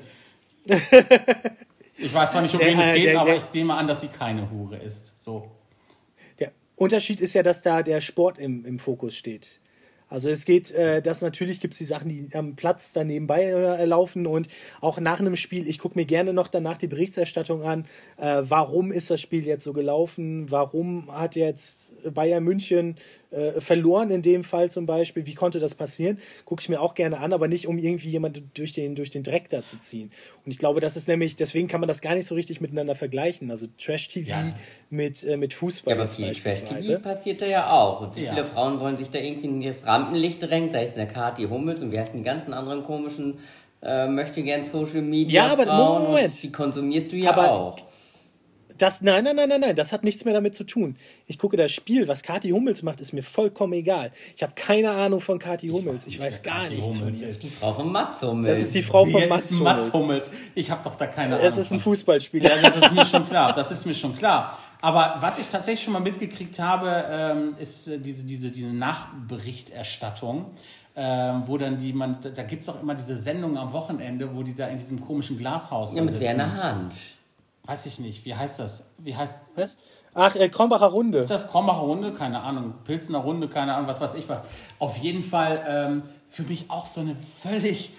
[1.97, 4.03] Ich weiß zwar nicht, um wen es geht, der- aber der- ich nehme an, dass
[4.03, 5.25] sie keine Hure ist.
[5.25, 5.51] So.
[6.81, 9.61] Unterschied ist ja, dass da der Sport im, im Fokus steht.
[10.09, 13.45] Also es geht, äh, das natürlich gibt es die Sachen, die am Platz da nebenbei
[13.45, 14.49] äh, laufen und
[14.81, 17.85] auch nach einem Spiel, ich gucke mir gerne noch danach die Berichterstattung an,
[18.17, 22.97] äh, warum ist das Spiel jetzt so gelaufen, warum hat jetzt Bayern München
[23.31, 26.95] äh, verloren in dem Fall zum Beispiel, wie konnte das passieren, gucke ich mir auch
[26.95, 30.11] gerne an, aber nicht um irgendwie jemand durch den, durch den Dreck da zu ziehen.
[30.45, 32.95] Und ich glaube, das ist nämlich, deswegen kann man das gar nicht so richtig miteinander
[32.95, 34.55] vergleichen, also Trash-TV Ja.
[34.91, 35.95] mit, äh, mit Fußball.
[35.97, 36.33] Ja, aber viel.
[36.35, 38.01] Trash-TV passiert da ja auch.
[38.01, 38.33] Und wie Ja.
[38.35, 40.71] viele Frauen wollen sich da irgendwie in das Rampenlicht drängen?
[40.71, 43.39] Da ist eine Kathi Hummels und wie heißen die ganzen anderen komischen
[43.83, 46.43] äh, möchte gern Social Media Ja, aber Frauen Moment.
[46.43, 47.79] die konsumierst du ja Aber- auch.
[48.81, 50.97] Das, nein, nein, nein, nein, nein, das hat nichts mehr damit zu tun.
[51.27, 54.11] Ich gucke das Spiel, was Kathi Hummels macht, ist mir vollkommen egal.
[54.35, 56.07] Ich habe keine Ahnung von Kathi Hummels.
[56.07, 57.29] Ich weiß wer gar Kathi nichts von Hummels ihr.
[57.29, 57.43] ist.
[57.43, 58.49] Die Frau von Mats Hummels.
[58.49, 60.29] Das ist die Frau von Mats ist Mats Hummels.
[60.29, 60.31] Hummels.
[60.55, 61.47] Ich habe doch da keine Ahnung.
[61.47, 61.79] Es ist ein.
[61.81, 62.57] Fußballspieler.
[62.57, 63.53] Ja, das ist mir schon klar.
[63.53, 64.59] Das ist mir schon klar.
[64.81, 70.47] Aber was ich tatsächlich schon mal mitgekriegt habe, ähm, ist äh, diese, diese, diese Nachberichterstattung.
[70.97, 74.35] Ähm, wo dann die, man, da, da gibt es auch immer diese Sendung am Wochenende,
[74.35, 76.25] wo die da in diesem komischen Glashaus ja, mit sitzen.
[76.25, 77.20] Werner Hansch.
[77.65, 78.91] Weiß ich nicht, wie heißt das?
[78.99, 79.77] Wie heißt Was?
[80.15, 81.19] Ach, äh, Krombacher Runde.
[81.19, 82.13] ist das Krombacher Runde?
[82.13, 82.75] Keine Ahnung.
[82.85, 83.49] Pilzner Runde?
[83.49, 84.45] Keine Ahnung, was weiß ich was.
[84.79, 87.93] Auf jeden Fall ähm, für mich auch so eine völlig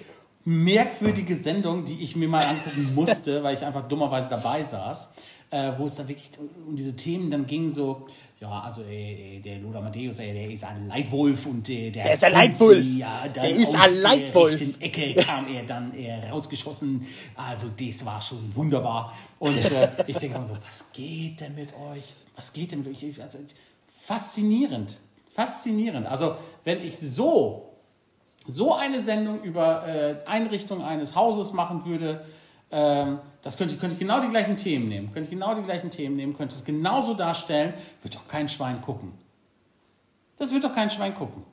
[0.43, 5.13] merkwürdige Sendung, die ich mir mal angucken musste, weil ich einfach dummerweise dabei saß.
[5.51, 8.07] Äh, wo es da wirklich um- um diese Themen dann ging, so,
[8.41, 12.03] ja, also äh, äh, der Lothar Matthäus, äh, der ist ein Leitwolf und äh, der
[12.05, 12.77] Der ist ein kommt, Leitwolf.
[12.79, 14.51] äh, Ja, Der ist ein aus der Leitwolf.
[14.53, 17.05] rechten Ecke kam er dann äh, rausgeschossen.
[17.35, 19.13] Also das war schon wunderbar.
[19.39, 22.15] Und äh, ich denke mir so, was geht denn mit euch?
[22.35, 23.21] Was geht denn mit euch?
[23.21, 23.37] Also,
[24.05, 24.97] faszinierend.
[25.29, 26.07] Faszinierend.
[26.07, 27.69] Also wenn ich so,
[28.47, 32.25] so eine Sendung über äh, Einrichtung eines Hauses machen würde,
[32.71, 35.07] das könnte, könnte ich genau die gleichen Themen nehmen.
[35.11, 38.81] Könnte ich genau die gleichen Themen nehmen, könnte es genauso darstellen, wird doch kein Schwein
[38.81, 39.11] gucken.
[40.37, 41.43] Das wird doch kein Schwein gucken.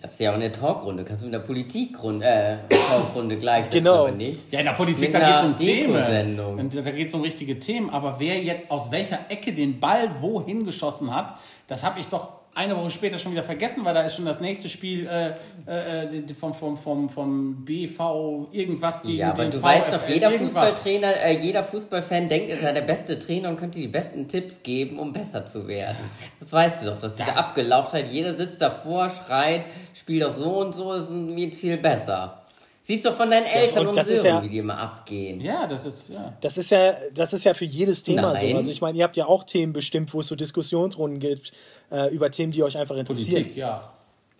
[0.00, 1.04] Das ist ja auch eine Talkrunde.
[1.04, 4.00] Kannst du mit der Politikrunde, äh, Talkrunde gleichsetzen, Genau.
[4.00, 4.52] aber nicht?
[4.52, 6.70] Ja, in der Politik, Mit da geht es um Themen.
[6.84, 7.88] Da geht es um richtige Themen.
[7.88, 11.34] Aber wer jetzt aus welcher Ecke den Ball wohin geschossen hat,
[11.66, 14.40] das habe ich doch eine Woche später schon wieder vergessen, weil da ist schon das
[14.40, 19.50] nächste Spiel äh, äh, die vom, vom, vom, vom BV irgendwas gegen Ja, aber den
[19.52, 20.70] du weißt doch, VfL jeder irgendwas.
[20.70, 24.62] Fußballtrainer, äh, jeder Fußballfan denkt, er sei der beste Trainer und könnte die besten Tipps
[24.62, 25.98] geben, um besser zu werden.
[26.40, 27.36] Das weißt du doch, dass diese Ja.
[27.36, 30.94] Abgelauchtheit, jeder sitzt davor, schreit, spiel doch so und so,
[31.36, 32.42] wird viel besser.
[32.86, 35.40] Siehst doch von deinen Eltern und und, das ist Sören, ja- wie die immer abgehen.
[35.40, 36.32] Ja, das ist, ja.
[36.40, 38.50] Das ist ja, das ist ja für jedes Thema Nein.
[38.52, 38.56] so.
[38.58, 41.50] Also ich meine, ihr habt ja auch Themen bestimmt, wo es so Diskussionsrunden gibt
[41.90, 43.42] äh, über Themen, die euch einfach interessieren.
[43.42, 43.92] Politik, ja.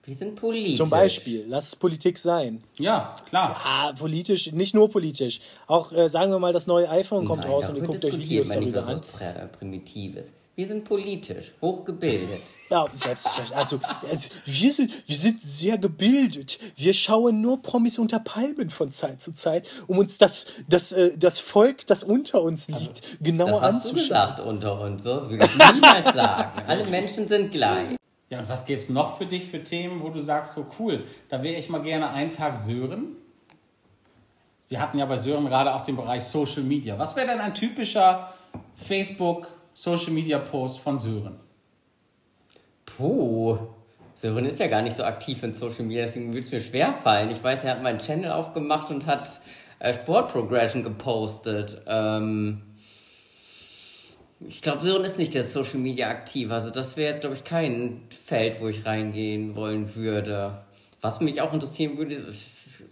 [0.05, 0.77] Wir sind politisch.
[0.77, 2.63] Zum Beispiel, lass es Politik sein.
[2.79, 3.61] Ja, klar.
[3.65, 5.41] Ah, politisch, nicht nur politisch.
[5.67, 8.17] Auch, äh, sagen wir mal, das neue iPhone kommt Nein, raus und ihr guckt euch
[8.17, 9.01] Videos darüber an.
[9.59, 10.29] Primitives.
[10.57, 12.41] Wir sind politisch, hochgebildet.
[12.71, 13.55] Ja, selbstverständlich.
[13.55, 16.59] Also, also wir, sind, wir sind sehr gebildet.
[16.77, 21.17] Wir schauen nur Promis unter Palmen von Zeit zu Zeit, um uns das, das, äh,
[21.19, 24.09] das Volk, das unter uns liegt, genauer Das hast du anzuschauen.
[24.09, 26.63] gesagt unter uns, so das würde ich niemals sagen.
[26.67, 27.97] Alle Menschen sind gleich.
[28.31, 31.05] Ja, und was gäbe es noch für dich für Themen, wo du sagst, so cool,
[31.29, 33.17] da wäre ich mal gerne einen Tag Sören?
[34.69, 36.99] wir hatten ja bei Sören gerade auch den Bereich Social Media.
[36.99, 38.33] Was wäre denn ein typischer
[38.75, 41.39] Facebook Social Media Post von Sören?
[42.87, 43.59] Puh.
[44.15, 46.95] Sören ist ja gar nicht so aktiv in Social Media, deswegen würde es mir schwer
[46.95, 47.31] fallen.
[47.31, 49.39] Ich weiß, er hat meinen Channel aufgemacht und hat
[49.79, 51.83] äh, Sport Progression gepostet.
[51.87, 52.63] Ähm,
[54.41, 56.51] ich glaube, Sören ist nicht der Social Media aktiv.
[56.51, 60.65] Also das wäre jetzt, glaube ich, kein Feld, wo ich reingehen wollen würde.
[61.03, 62.83] Was mich auch interessieren würde, ist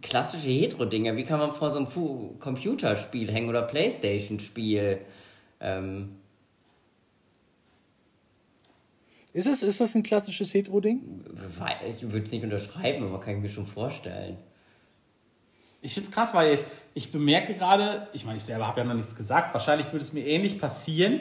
[0.00, 1.16] klassische Hetero-Dinge.
[1.16, 4.98] Wie kann man vor so einem Computerspiel hängen oder Playstation-Spiel?
[5.62, 6.16] Ähm,
[9.34, 11.00] Ist es, ist das ein klassisches Hetero-Ding?
[11.88, 14.36] ich würde es nicht unterschreiben, aber kann ich mir schon vorstellen.
[15.80, 18.86] Ich finde es krass, weil ich, ich bemerke gerade, ich meine, ich selber habe ja
[18.86, 21.20] noch nichts gesagt, wahrscheinlich würde es mir ähnlich passieren,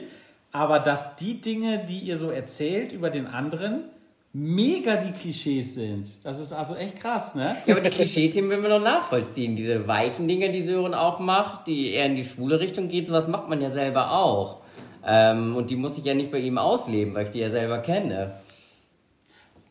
[0.52, 3.86] aber dass die Dinge, die ihr so erzählt über den anderen,
[4.34, 6.10] mega die Klischees sind.
[6.24, 7.56] Das ist also echt krass, ne?
[7.66, 9.56] Ja, aber die Klischee-Themen will man noch nachvollziehen.
[9.56, 13.28] Diese weichen Dinge, die Sören auch macht, die eher in die schwule Richtung geht, sowas
[13.28, 14.62] macht man ja selber auch.
[15.06, 17.80] Ähm, und die muss ich ja nicht bei ihm ausleben, weil ich die ja selber
[17.80, 18.36] kenne.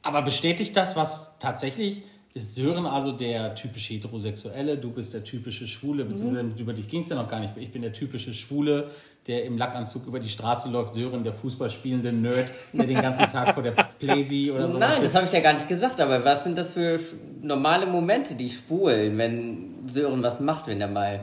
[0.03, 5.67] Aber bestätigt das, was tatsächlich ist Sören also der typische Heterosexuelle, du bist der typische
[5.67, 6.55] Schwule, beziehungsweise mhm.
[6.59, 7.55] über dich ging es ja noch gar nicht.
[7.57, 8.91] Ich bin der typische Schwule,
[9.27, 10.95] der im Lackanzug über die Straße läuft.
[10.95, 15.15] Sören, der Fußballspielende Nerd, der den ganzen Tag vor der Playsee oder so Nein, das
[15.15, 17.01] habe ich ja gar nicht gesagt, aber was sind das für
[17.43, 21.21] normale Momente, die schwulen, wenn Sören was macht, wenn er mal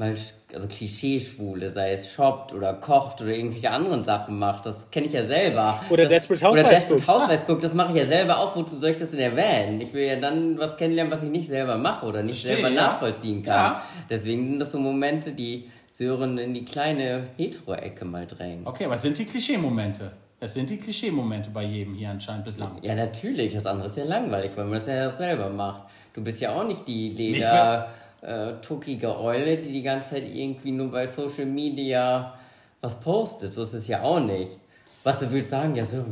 [0.00, 0.16] mal,
[0.52, 4.66] also Klischee-Schwule, sei es shoppt oder kocht oder irgendwelche anderen Sachen macht.
[4.66, 5.80] Das kenne ich ja selber.
[5.90, 8.56] Oder das, Desperate Housewives Oder Desperate Housewives guckt, das mache ich ja selber auch.
[8.56, 9.80] Wozu soll ich das denn erwähnen?
[9.80, 12.74] Ich will ja dann was kennenlernen, was ich nicht selber mache oder nicht Verstehe, selber
[12.74, 12.88] ja.
[12.88, 13.54] nachvollziehen kann.
[13.54, 13.82] Ja.
[14.08, 18.66] Deswegen sind das so Momente, die Sören in die kleine Hetero-Ecke mal drängen.
[18.66, 20.10] Okay, was sind die Klischee-Momente?
[20.42, 22.78] Es sind die Klischee-Momente bei jedem hier anscheinend bislang.
[22.80, 23.52] Ja, natürlich.
[23.52, 25.82] Das andere ist ja langweilig, weil man das ja selber macht.
[26.14, 27.90] Du bist ja auch nicht die Leder
[28.22, 32.34] äh, tuckige Eule, die die ganze Zeit irgendwie nur bei Social Media
[32.80, 33.52] was postet.
[33.52, 34.58] So ist es ja auch nicht.
[35.02, 36.04] Was du willst sagen, ja, so,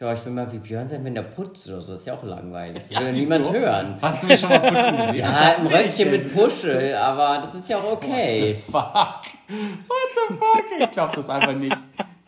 [0.00, 1.92] ja, ich will mal wie Björn sein, wenn der putzt oder so.
[1.92, 2.82] Das ist ja auch langweilig.
[2.88, 3.96] Das ja, will niemand hören.
[4.00, 5.16] Hast du mich schon mal putzen gesehen?
[5.16, 8.54] ja, im Röckchen mit Puschel, aber das ist ja auch okay.
[8.54, 9.88] What the fuck?
[9.88, 10.64] What the fuck?
[10.80, 11.76] Ich glaub das einfach nicht.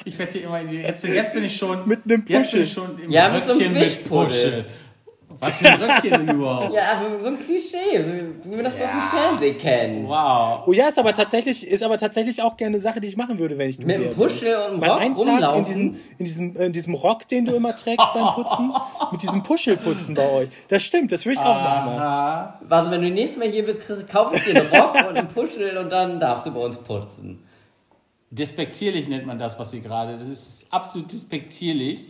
[0.05, 2.41] Ich werde hier immer in die, jetzt, jetzt bin ich schon mit einem Puschel.
[2.41, 4.65] Jetzt bin ich schon im ja, mit Röckchen so mit Puschel.
[5.41, 6.75] Was für ein Röckchen denn überhaupt?
[6.75, 8.05] Ja, aber so ein Klischee,
[8.45, 8.85] wie man das ja.
[8.85, 10.09] aus dem Fernsehen kennt.
[10.09, 10.65] Wow.
[10.67, 13.39] Oh ja, ist aber tatsächlich, ist aber tatsächlich auch gerne eine Sache, die ich machen
[13.39, 15.59] würde, wenn ich du Mit einem Puschel und einem Rock rumlaufen.
[15.59, 18.73] In diesem, in, diesem, in diesem Rock, den du immer trägst beim Putzen,
[19.13, 20.49] mit diesem Puschelputzen bei euch.
[20.69, 22.53] Das stimmt, das würde ich auch machen.
[22.69, 25.79] Also wenn du nächstes Mal hier bist, kaufe ich dir einen Rock und einen Puschel
[25.79, 27.43] und dann darfst du bei uns putzen.
[28.31, 30.13] Despektierlich nennt man das, was sie gerade.
[30.13, 32.07] Das ist absolut despektierlich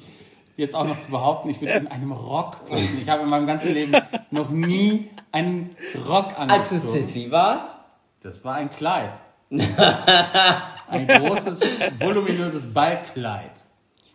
[0.60, 2.98] jetzt auch noch zu behaupten, ich würde in einem Rock putzen.
[3.00, 3.94] Ich habe in meinem ganzen Leben
[4.30, 5.74] noch nie einen
[6.08, 6.50] Rock angezogen.
[6.50, 7.76] Als du Sissy warst?
[8.22, 9.12] Das war ein Kleid.
[9.50, 11.62] ein großes,
[11.98, 13.50] voluminöses Ballkleid.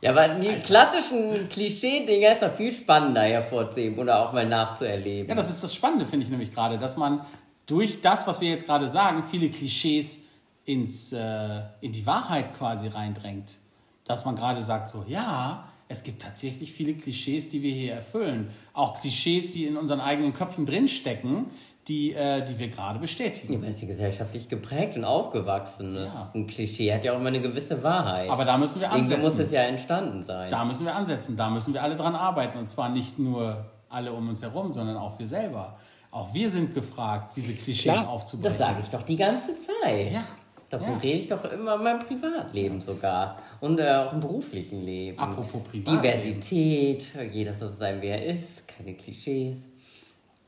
[0.02, 5.30] Ja, aber die klassischen Klischee-Dinger ist doch viel spannender hervorzuheben oder auch mal nachzuerleben.
[5.30, 7.26] Ja, das ist das Spannende, finde ich nämlich gerade, dass man
[7.66, 10.20] durch das, was wir jetzt gerade sagen, viele Klischees
[10.66, 13.58] ins, äh, in die Wahrheit quasi reindrängt.
[14.06, 18.50] Dass man gerade sagt so, ja, es gibt tatsächlich viele Klischees, die wir hier erfüllen.
[18.74, 21.46] Auch Klischees, die in unseren eigenen Köpfen drinstecken,
[21.88, 23.54] die, äh, die wir gerade bestätigen.
[23.54, 26.14] Ja, weil es ja gesellschaftlich geprägt und aufgewachsen ist.
[26.14, 26.32] Ja.
[26.34, 28.30] Ein Klischee hat ja auch immer eine gewisse Wahrheit.
[28.30, 29.22] Aber da müssen wir ansetzen.
[29.22, 30.50] Irgendwo muss es ja entstanden sein.
[30.50, 31.38] Da müssen wir ansetzen.
[31.38, 32.58] Da müssen wir alle dran arbeiten.
[32.58, 35.78] Und zwar nicht nur alle um uns herum, sondern auch wir selber.
[36.10, 38.58] Auch wir sind gefragt, diese Klischees Klar, aufzubrechen.
[38.58, 40.14] Das sage ich doch die ganze Zeit.
[40.14, 40.24] Ja.
[40.70, 40.98] Davon ja.
[40.98, 43.38] rede ich doch immer in meinem Privatleben sogar.
[43.62, 45.20] Und äh, auch im beruflichen Leben.
[45.20, 46.02] Apropos Privatleben.
[46.02, 49.68] Diversität, jeder soll sein, wer er ist, keine Klischees.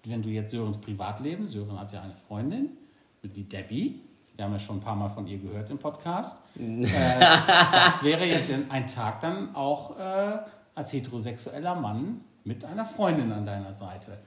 [0.05, 2.77] Wenn du jetzt Sörens Privatleben, Sören hat ja eine Freundin,
[3.23, 4.01] die Debbie.
[4.35, 6.41] Wir haben ja schon ein paar Mal von ihr gehört im Podcast.
[6.55, 6.85] äh,
[7.19, 10.37] das wäre jetzt ein Tag dann auch äh,
[10.75, 14.17] als heterosexueller Mann mit einer Freundin an deiner Seite.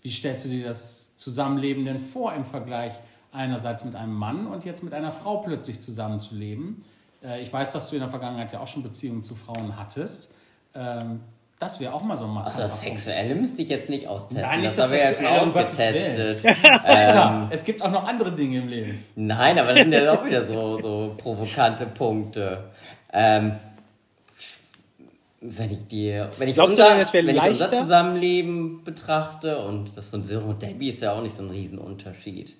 [0.00, 2.92] Wie stellst du dir das Zusammenleben denn vor im Vergleich
[3.32, 6.84] einerseits mit einem Mann und jetzt mit einer Frau plötzlich zusammenzuleben.
[7.22, 10.34] Äh, ich weiß, dass du in der Vergangenheit ja auch schon Beziehungen zu Frauen hattest.
[10.74, 11.20] Ähm,
[11.58, 14.42] das wäre auch mal so ein Also das Sexuelle müsste ich jetzt nicht austesten.
[14.42, 16.44] Nein, nicht das, das Sexuelle, ja um ausgetestet.
[16.86, 19.04] ähm, es gibt auch noch andere Dinge im Leben.
[19.16, 22.70] Nein, aber das sind ja auch wieder so, so provokante Punkte.
[23.12, 23.56] Ähm,
[25.40, 29.96] wenn ich dir, wenn ich, Glaubst unser, du denn, wenn ich unser Zusammenleben betrachte und
[29.96, 32.54] das von Sören und Debbie ist ja auch nicht so ein Riesenunterschied.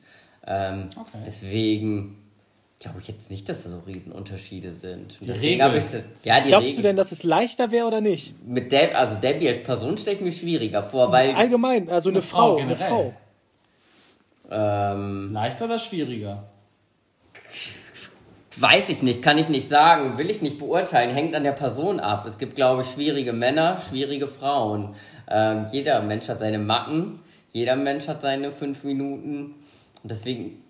[0.49, 1.19] Ähm, okay.
[1.27, 2.17] Deswegen
[2.81, 5.19] glaube ich jetzt nicht, dass da so Riesenunterschiede sind.
[5.21, 5.77] Die Regel.
[5.77, 6.77] Ich, ja, die Glaubst Regel.
[6.77, 8.35] du denn, dass es leichter wäre oder nicht?
[8.47, 11.33] Mit Deb, also Debbie als Person stelle ich mir schwieriger vor, weil.
[11.33, 13.13] Allgemein, also eine, eine Frau, Frau eine Frau.
[14.51, 16.45] Ähm, Leichter oder schwieriger?
[18.57, 22.01] Weiß ich nicht, kann ich nicht sagen, will ich nicht beurteilen, hängt an der Person
[22.01, 22.27] ab.
[22.27, 24.95] Es gibt, glaube ich, schwierige Männer, schwierige Frauen.
[25.29, 27.21] Ähm, jeder Mensch hat seine Macken,
[27.53, 29.55] jeder Mensch hat seine fünf Minuten.
[30.03, 30.63] Und deswegen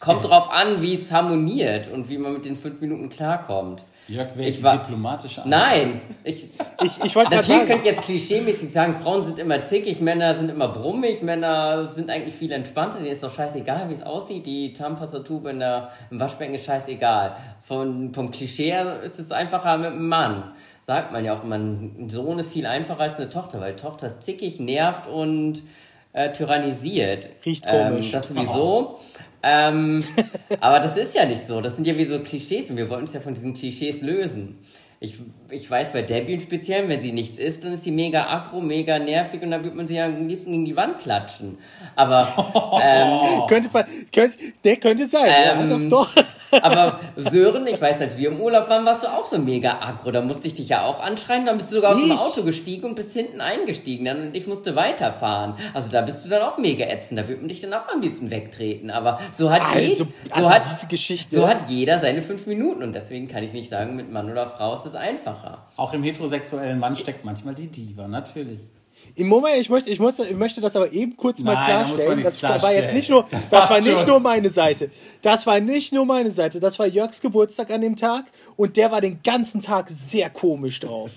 [0.00, 3.84] kommt drauf an, wie es harmoniert und wie man mit den fünf Minuten klarkommt.
[4.08, 5.60] Jörg, welche Ich war- diplomatische Antwort?
[5.60, 6.44] Nein, ich,
[6.84, 10.00] Ich, ich wollte gerade Natürlich sagen, könnt ihr jetzt klischeemäßig sagen, Frauen sind immer zickig,
[10.00, 14.02] Männer sind immer brummig, Männer sind eigentlich viel entspannter, denen ist doch scheißegal, wie es
[14.04, 14.46] aussieht.
[14.46, 17.34] Die Zahnpastatube in der, im Waschbecken ist scheißegal.
[17.62, 20.52] Von, vom Klischee her ist es einfacher mit einem Mann.
[20.82, 24.06] Sagt man ja auch immer, ein Sohn ist viel einfacher als eine Tochter, weil Tochter
[24.06, 25.64] ist zickig, nervt und
[26.16, 27.28] äh, tyrannisiert.
[27.44, 28.06] Riecht komisch.
[28.06, 28.98] Ähm, das sowieso.
[29.42, 30.02] Ähm,
[30.60, 31.60] aber das ist ja nicht so.
[31.60, 34.58] Das sind ja wie so Klischees und wir wollten uns ja von diesen Klischees lösen.
[34.98, 35.18] Ich,
[35.50, 38.60] ich weiß bei Debbie im Speziellen, wenn sie nichts isst, dann ist sie mega aggro,
[38.60, 41.58] mega nervig und dann wird man sie ja am liebsten gegen die Wand klatschen.
[41.94, 43.68] Aber, ähm, könnte,
[44.12, 45.26] könnte, der könnte sein.
[45.26, 46.24] Ähm, ja, doch, doch.
[46.62, 50.10] aber Sören, ich weiß, als wir im Urlaub waren, warst du auch so mega aggro.
[50.10, 51.46] Da musste ich dich ja auch anschreien.
[51.46, 52.16] Dann bist du sogar aus dem?
[52.16, 54.04] Auto gestiegen und bist hinten eingestiegen.
[54.04, 55.54] Dann, und ich musste weiterfahren.
[55.74, 57.18] Also da bist du dann auch mega ätzend.
[57.18, 58.90] Da wird man dich dann auch am liebsten wegtreten.
[58.90, 61.34] Aber so hat, Also, je, so also hat, diese Geschichte.
[61.34, 62.82] so hat jeder seine fünf Minuten.
[62.82, 64.94] Und deswegen kann ich nicht sagen, mit Mann oder Frau ist es
[65.36, 65.58] einfacher.
[65.76, 68.60] Auch im heterosexuellen Mann steckt manchmal die Diva, natürlich.
[69.14, 71.76] Im Moment, ich möchte, ich, muss, ich möchte das aber eben kurz mal Nein, da
[71.78, 72.18] man klarstellen.
[72.18, 72.96] nichts Das war jetzt klarstellen.
[72.96, 74.06] nicht nur, Das das, war nicht schon.
[74.08, 74.90] nur meine Seite.
[75.22, 76.60] Das war nicht nur meine Seite.
[76.60, 78.24] Das war Jörgs Geburtstag an dem Tag
[78.56, 81.10] und der war den ganzen Tag sehr komisch drauf.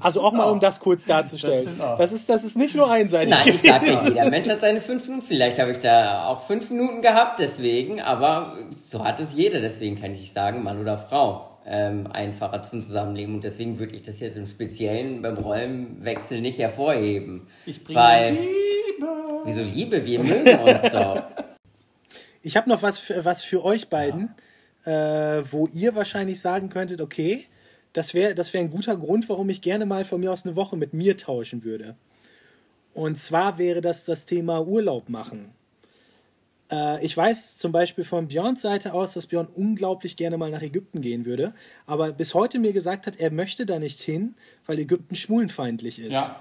[0.00, 1.68] Also auch mal, um das kurz darzustellen.
[1.78, 1.98] Das.
[1.98, 3.30] Das ist, das ist nicht nur einseitig.
[3.32, 5.24] Nein, ich sag ja, jeder Mensch hat seine fünf Minuten.
[5.24, 8.00] Vielleicht habe ich da auch fünf Minuten gehabt, deswegen.
[8.00, 8.56] Aber
[8.90, 9.60] so hat es jeder.
[9.60, 11.53] Deswegen kann ich nicht sagen, Mann oder Frau.
[11.66, 13.36] Ähm, einfacher zum Zusammenleben.
[13.36, 17.46] Und deswegen würde ich das jetzt im Speziellen beim Rollenwechsel nicht hervorheben.
[17.64, 19.06] Ich bringe Weil, Liebe.
[19.44, 20.04] wieso Liebe?
[20.04, 21.22] Wir mögen uns doch.
[22.46, 24.34] Ich habe noch was für, was für euch beiden,
[24.84, 24.90] äh,
[25.50, 27.46] wo ihr wahrscheinlich sagen könntet, okay,
[27.94, 30.54] das wäre das wär ein guter Grund, warum ich gerne mal von mir aus eine
[30.54, 31.96] Woche mit mir tauschen würde.
[32.92, 35.52] Und zwar wäre das das Thema Urlaub machen.
[36.70, 40.62] Äh, ich weiß zum Beispiel von Björns Seite aus, dass Björn unglaublich gerne mal nach
[40.62, 41.54] Ägypten gehen würde,
[41.86, 44.34] aber bis heute mir gesagt hat, er möchte da nicht hin,
[44.66, 46.14] weil Ägypten schwulenfeindlich ist.
[46.14, 46.36] Ja,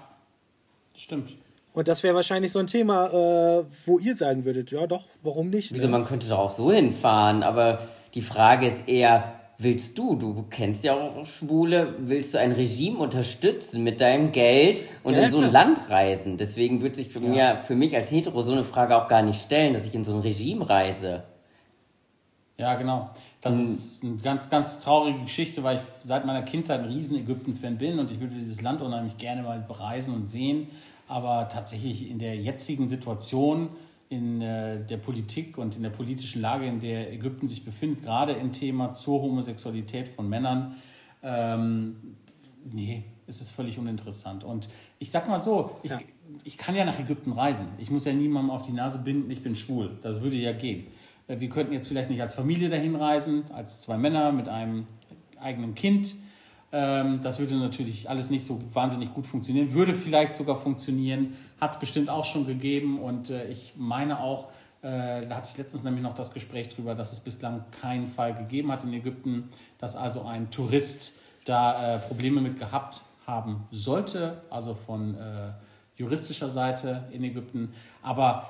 [0.95, 1.35] stimmt.
[1.73, 5.49] Und das wäre wahrscheinlich so ein Thema, äh, wo ihr sagen würdet, ja doch, warum
[5.49, 5.73] nicht?
[5.73, 5.91] Wieso, ne?
[5.91, 7.41] man könnte doch auch so hinfahren.
[7.41, 7.79] Aber
[8.13, 12.97] die Frage ist eher, willst du, du kennst ja auch Schwule, willst du ein Regime
[12.97, 15.65] unterstützen mit deinem Geld und Ja, in so ein klar.
[15.65, 16.37] Land reisen?
[16.37, 19.41] Deswegen wird sich für, mir, für mich als Hetero so eine Frage auch gar nicht
[19.41, 21.23] stellen, dass ich in so ein Regime reise.
[22.57, 23.09] Ja, genau.
[23.41, 23.61] Das Hm.
[23.63, 27.99] ist eine ganz, ganz traurige Geschichte, weil ich seit meiner Kindheit ein riesen Ägypten-Fan bin
[27.99, 30.67] und ich würde dieses Land unheimlich gerne mal bereisen und sehen.
[31.07, 33.69] Aber tatsächlich in der jetzigen Situation,
[34.09, 38.33] in äh, der Politik und in der politischen Lage, in der Ägypten sich befindet, gerade
[38.33, 40.75] im Thema zur Homosexualität von Männern,
[41.23, 41.95] ähm,
[42.71, 44.43] nee, es ist völlig uninteressant.
[44.43, 45.99] Und ich sag mal so, ich, Ja.
[46.43, 47.67] ich kann ja nach Ägypten reisen.
[47.77, 49.97] Ich muss ja niemandem auf die Nase binden, ich bin schwul.
[50.01, 50.85] Das würde ja gehen.
[51.27, 54.85] Äh, Wir könnten jetzt vielleicht nicht als Familie dahin reisen, als zwei Männer mit einem
[55.39, 56.15] eigenen Kind.
[56.73, 59.73] Ähm, Das würde natürlich alles nicht so wahnsinnig gut funktionieren.
[59.73, 61.37] Würde vielleicht sogar funktionieren.
[61.61, 62.99] Hat es bestimmt auch schon gegeben.
[62.99, 64.49] Und äh, ich meine auch,
[64.81, 68.33] äh, da hatte ich letztens nämlich noch das Gespräch drüber, dass es bislang keinen Fall
[68.33, 71.13] gegeben hat in Ägypten, dass also ein Tourist
[71.45, 75.15] da äh, Probleme mit gehabt haben sollte, also von
[75.95, 77.73] juristischer Seite in Ägypten.
[78.01, 78.49] Aber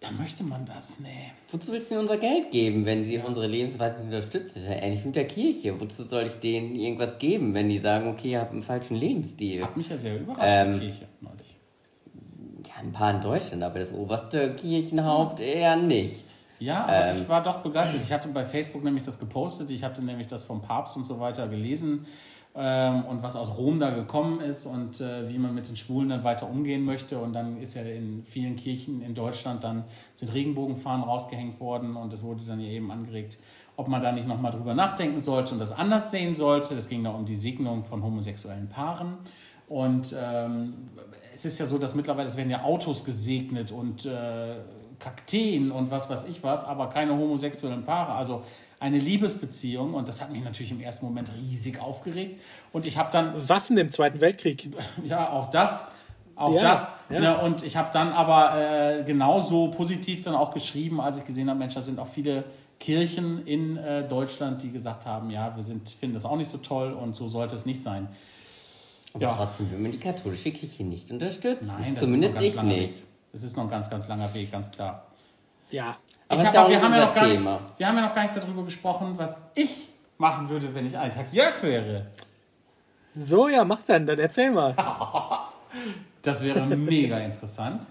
[0.00, 1.00] da möchte man das?
[1.00, 1.08] Nee.
[1.50, 4.54] Wozu willst du mir unser Geld geben, wenn sie unsere Lebensweise nicht unterstützen?
[4.54, 5.78] Das ist ja ähnlich mit der Kirche.
[5.80, 9.62] Wozu soll ich denen irgendwas geben, wenn die sagen, okay, ihr habt einen falschen Lebensstil?
[9.62, 11.56] Hat mich ja sehr überrascht, Ähm, die Kirche neulich.
[12.66, 16.24] Ja, ein paar in Deutschland, aber das oberste Kirchenhaupt eher nicht.
[16.60, 17.16] Ja, aber Ähm.
[17.22, 18.00] ich war doch begeistert.
[18.02, 19.70] Ich hatte bei Facebook nämlich das gepostet.
[19.70, 22.06] Ich hatte nämlich das vom Papst und so weiter gelesen
[22.54, 26.08] ähm, und was aus Rom da gekommen ist und äh, wie man mit den Schwulen
[26.08, 27.18] dann weiter umgehen möchte.
[27.18, 29.84] Und dann ist ja in vielen Kirchen in Deutschland dann
[30.14, 33.38] sind Regenbogenfahnen rausgehängt worden und es wurde dann ja eben angeregt,
[33.76, 36.74] ob man da nicht nochmal drüber nachdenken sollte und das anders sehen sollte.
[36.74, 39.18] Das ging da um die Segnung von homosexuellen Paaren.
[39.68, 40.74] Und ähm,
[41.32, 44.56] es ist ja so, dass mittlerweile, es werden ja Autos gesegnet und äh,
[44.98, 48.14] Kakteen und was weiß ich was, aber keine homosexuellen Paare.
[48.14, 48.42] Also
[48.80, 52.40] eine Liebesbeziehung und das hat mich natürlich im ersten Moment riesig aufgeregt.
[52.72, 54.70] Und ich habe dann Waffen im Zweiten Weltkrieg.
[55.04, 55.88] ja, auch das.
[56.34, 56.90] Auch Ja, das.
[57.10, 57.20] ja.
[57.20, 61.48] Ne, und ich habe dann aber äh, genauso positiv dann auch geschrieben, als ich gesehen
[61.50, 62.44] habe, Mensch, da sind auch viele
[62.78, 66.56] Kirchen in äh, Deutschland, die gesagt haben, ja, wir sind, finden das auch nicht so
[66.56, 68.08] toll und so sollte es nicht sein.
[69.12, 69.34] Aber Ja.
[69.36, 71.66] trotzdem will man die katholische Kirche nicht unterstützen.
[71.78, 72.94] Nein, das Zumindest ist noch ganz ich langer nicht.
[72.96, 73.02] Weg.
[73.32, 75.06] Das ist noch ein ganz, ganz langer Weg, ganz klar.
[75.70, 75.98] Ja.
[76.30, 78.06] Aber Ich ist ja hab- auch wir, haben ja noch gar nicht, wir haben ja
[78.06, 82.06] noch gar nicht darüber gesprochen, was ich machen würde, wenn ich einen Tag Jörg wäre.
[83.14, 84.74] So, ja, mach dann, dann erzähl mal.
[86.22, 87.86] Das wäre mega interessant.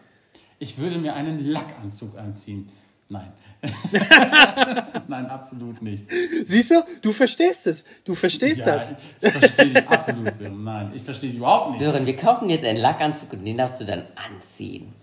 [0.59, 2.69] Ich würde mir einen Lackanzug anziehen.
[3.07, 3.31] Nein.
[5.07, 6.05] Nein, absolut nicht.
[6.45, 7.85] Siehst du, du verstehst es.
[8.05, 8.91] Du verstehst Ja, das.
[9.21, 10.35] ich, verstehe dich absolut.
[10.35, 10.63] Sören.
[10.63, 11.79] Nein, ich verstehe dich überhaupt nicht.
[11.79, 14.93] Sören, wir kaufen jetzt einen Lackanzug und den darfst du dann anziehen.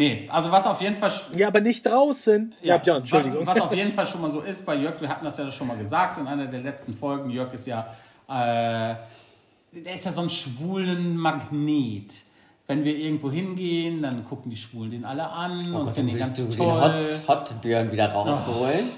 [0.00, 2.54] Nee, also was auf jeden Fall Ja, aber nicht draußen.
[2.62, 3.46] Ja, Björn, was, Entschuldigung.
[3.46, 5.66] was auf jeden Fall schon mal so ist bei Jörg, wir hatten das ja schon
[5.66, 7.28] mal gesagt in einer der letzten Folgen.
[7.28, 7.80] Jörg ist ja,
[8.26, 8.94] äh,
[9.78, 12.14] der ist ja so ein schwulen Magnet.
[12.66, 15.94] Wenn wir irgendwo hingehen, dann gucken die Schwulen den alle an Oh und Gott, dann
[15.96, 17.10] finden willst ganz du den toll.
[17.28, 18.88] Hot, Hot Björn wieder rausholen.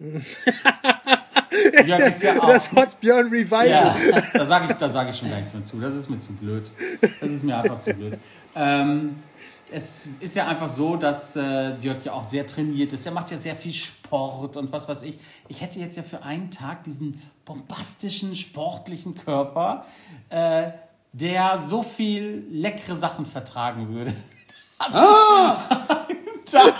[1.86, 2.48] Jörg ist ja auch.
[2.48, 3.68] Das Hot Björn Revival.
[3.68, 3.94] Ja,
[4.34, 5.78] da sage ich, da sag ich schon gar nichts mehr zu.
[5.78, 6.72] Das ist mir zu blöd.
[7.20, 8.18] Das ist mir einfach zu blöd.
[8.56, 9.22] Ähm,
[9.70, 13.06] es ist ja einfach so, dass äh, Jörg ja auch sehr trainiert ist.
[13.06, 15.18] Er macht ja sehr viel Sport und was weiß ich.
[15.48, 19.86] Ich hätte jetzt ja für einen Tag diesen bombastischen, sportlichen Körper,
[20.30, 20.70] äh,
[21.12, 24.14] der so viel leckere Sachen vertragen würde.
[24.78, 25.56] Ich einen
[26.46, 26.74] Tag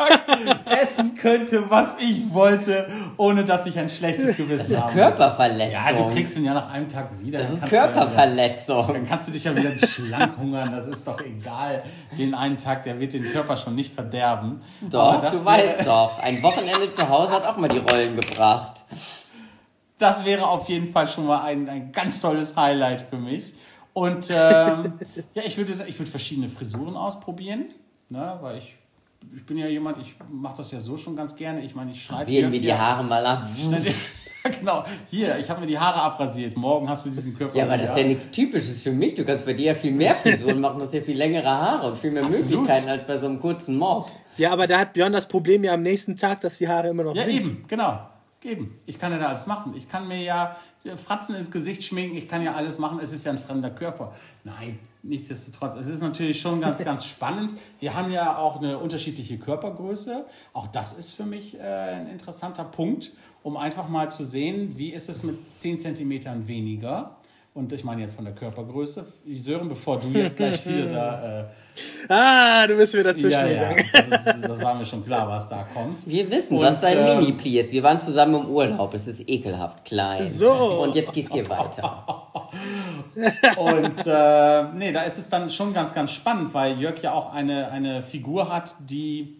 [0.82, 4.92] essen könnte, was ich wollte, ohne dass ich ein schlechtes Gewissen habe.
[4.92, 5.72] Körperverletzung.
[5.72, 7.40] Ja, du kriegst ihn ja nach einem Tag wieder.
[7.40, 8.86] das ist du ja wieder- Körperverletzung.
[8.92, 11.82] Dann kannst du dich ja wieder schlank hungern, das ist doch egal.
[12.18, 14.60] Den einen Tag, der wird den Körper schon nicht verderben.
[14.88, 16.18] Doch, das du weißt doch.
[16.20, 18.84] Ein Wochenende zu Hause hat auch mal die Rollen gebracht.
[19.98, 23.52] Das wäre auf jeden Fall schon mal ein, ein ganz tolles Highlight für mich.
[23.94, 24.92] Und ähm,
[25.34, 27.64] ja, ich würde, ich würde verschiedene Frisuren ausprobieren,
[28.10, 28.76] ne, weil ich,
[29.34, 31.60] ich bin ja jemand, ich mache das ja so schon ganz gerne.
[31.62, 33.48] Ich meine, ich schneide Wählen wir die ja- Haare mal ab.
[34.60, 36.56] genau, hier, ich habe mir die Haare abrasiert.
[36.56, 37.56] Morgen hast du diesen Körper.
[37.56, 39.14] Ja, aber das ist ja nichts Typisches für mich.
[39.14, 41.88] Du kannst bei dir ja viel mehr Frisuren machen, du hast ja viel längere Haare
[41.88, 42.50] und viel mehr Absolut.
[42.60, 44.10] Möglichkeiten als bei so einem kurzen Mob.
[44.36, 47.04] Ja, aber da hat Björn das Problem ja am nächsten Tag, dass die Haare immer
[47.04, 47.34] noch Ja, sind.
[47.36, 47.98] eben, genau.
[48.46, 48.78] Eben.
[48.86, 49.74] Ich kann ja da alles machen.
[49.76, 50.56] Ich kann mir ja
[50.94, 53.00] Fratzen ins Gesicht schminken, ich kann ja alles machen.
[53.02, 54.14] Es ist ja ein fremder Körper.
[54.44, 55.74] Nein, nichtsdestotrotz.
[55.74, 57.54] Es ist natürlich schon ganz, ganz spannend.
[57.80, 60.24] Wir haben ja auch eine unterschiedliche Körpergröße.
[60.52, 64.90] Auch das ist für mich äh, ein interessanter Punkt, um einfach mal zu sehen, wie
[64.90, 67.16] ist es mit 10 Zentimetern weniger.
[67.52, 69.12] Und ich meine jetzt von der Körpergröße.
[69.38, 71.40] Sören, bevor du jetzt gleich wieder da.
[71.40, 71.44] Äh,
[72.08, 73.74] Ah, du bist wieder dazwischen ja, ja,
[74.10, 76.06] das, ist, das war mir schon klar, was da kommt.
[76.06, 77.72] Wir wissen, Und, was dein äh, Mini-Pli ist.
[77.72, 78.94] Wir waren zusammen im Urlaub.
[78.94, 80.30] Es ist ekelhaft klein.
[80.30, 80.50] So.
[80.82, 82.32] Und jetzt geht's hier weiter.
[83.56, 87.32] Und äh, nee, da ist es dann schon ganz, ganz spannend, weil Jörg ja auch
[87.32, 89.36] eine, eine Figur hat, die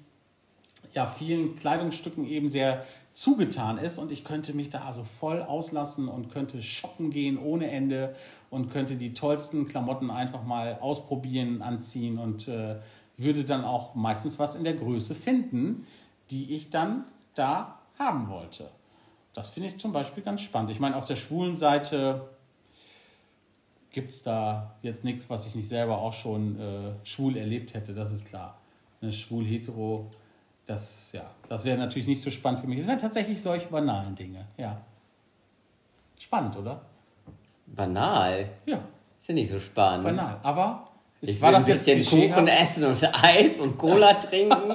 [0.94, 2.84] ja vielen Kleidungsstücken eben sehr
[3.16, 7.70] zugetan ist und ich könnte mich da also voll auslassen und könnte shoppen gehen ohne
[7.70, 8.14] Ende
[8.50, 12.76] und könnte die tollsten Klamotten einfach mal ausprobieren, anziehen und äh,
[13.16, 15.86] würde dann auch meistens was in der Größe finden,
[16.30, 17.04] die ich dann
[17.34, 18.68] da haben wollte.
[19.32, 20.70] Das finde ich zum Beispiel ganz spannend.
[20.70, 22.28] Ich meine, auf der schwulen Seite
[23.92, 27.94] gibt es da jetzt nichts, was ich nicht selber auch schon äh, schwul erlebt hätte,
[27.94, 28.60] das ist klar.
[29.00, 30.10] Ne, schwul, hetero,
[30.66, 32.80] das, ja, das wäre natürlich nicht so spannend für mich.
[32.80, 34.80] Es wären tatsächlich solche banalen Dinge, ja.
[36.18, 36.80] Spannend, oder?
[37.66, 38.48] Banal.
[38.64, 38.78] Ja,
[39.20, 40.04] Ist ja nicht so spannend.
[40.04, 40.38] banal.
[40.42, 40.84] Aber
[41.20, 42.34] es Ich war will das ein jetzt bisschen klischeehaft?
[42.38, 44.72] Kuchen essen und Eis und Cola trinken.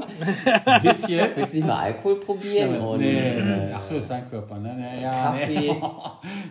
[0.66, 1.30] Ein bisschen.
[1.36, 2.80] Willst du nicht mal Alkohol probieren?
[2.80, 4.74] und, nee, äh, ach so ist dein Körper, ne?
[4.76, 5.68] Nee, ja, nee.
[5.68, 5.82] Kaffee.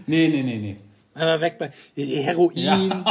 [0.06, 0.76] nee, nee, nee, nee.
[1.14, 3.04] Einmal weg bei Heroin,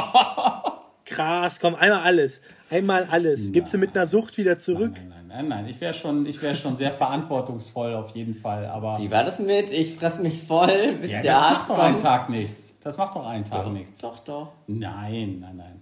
[1.06, 2.42] Gras, komm, einmal alles.
[2.70, 3.52] Einmal alles.
[3.52, 4.94] Gibst du mit einer Sucht wieder zurück?
[4.96, 5.68] Nein, nein, nein, nein.
[5.68, 8.66] Ich wäre schon, ich wär schon sehr verantwortungsvoll auf jeden Fall.
[8.66, 9.72] Aber Wie war das mit?
[9.72, 11.88] Ich fress mich voll, bis ja, der das Arzt macht doch kommt.
[11.88, 12.80] einen Tag nichts.
[12.82, 14.02] Das macht doch einen Tag nichts.
[14.02, 14.52] Doch, doch.
[14.68, 15.82] Nein, nein, nein.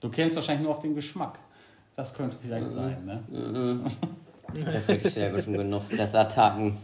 [0.00, 1.38] Du kämst wahrscheinlich nur auf den Geschmack.
[1.96, 3.80] Das könnte vielleicht sein, ne?
[4.64, 6.76] Hätte ich selber schon genug Fressattacken.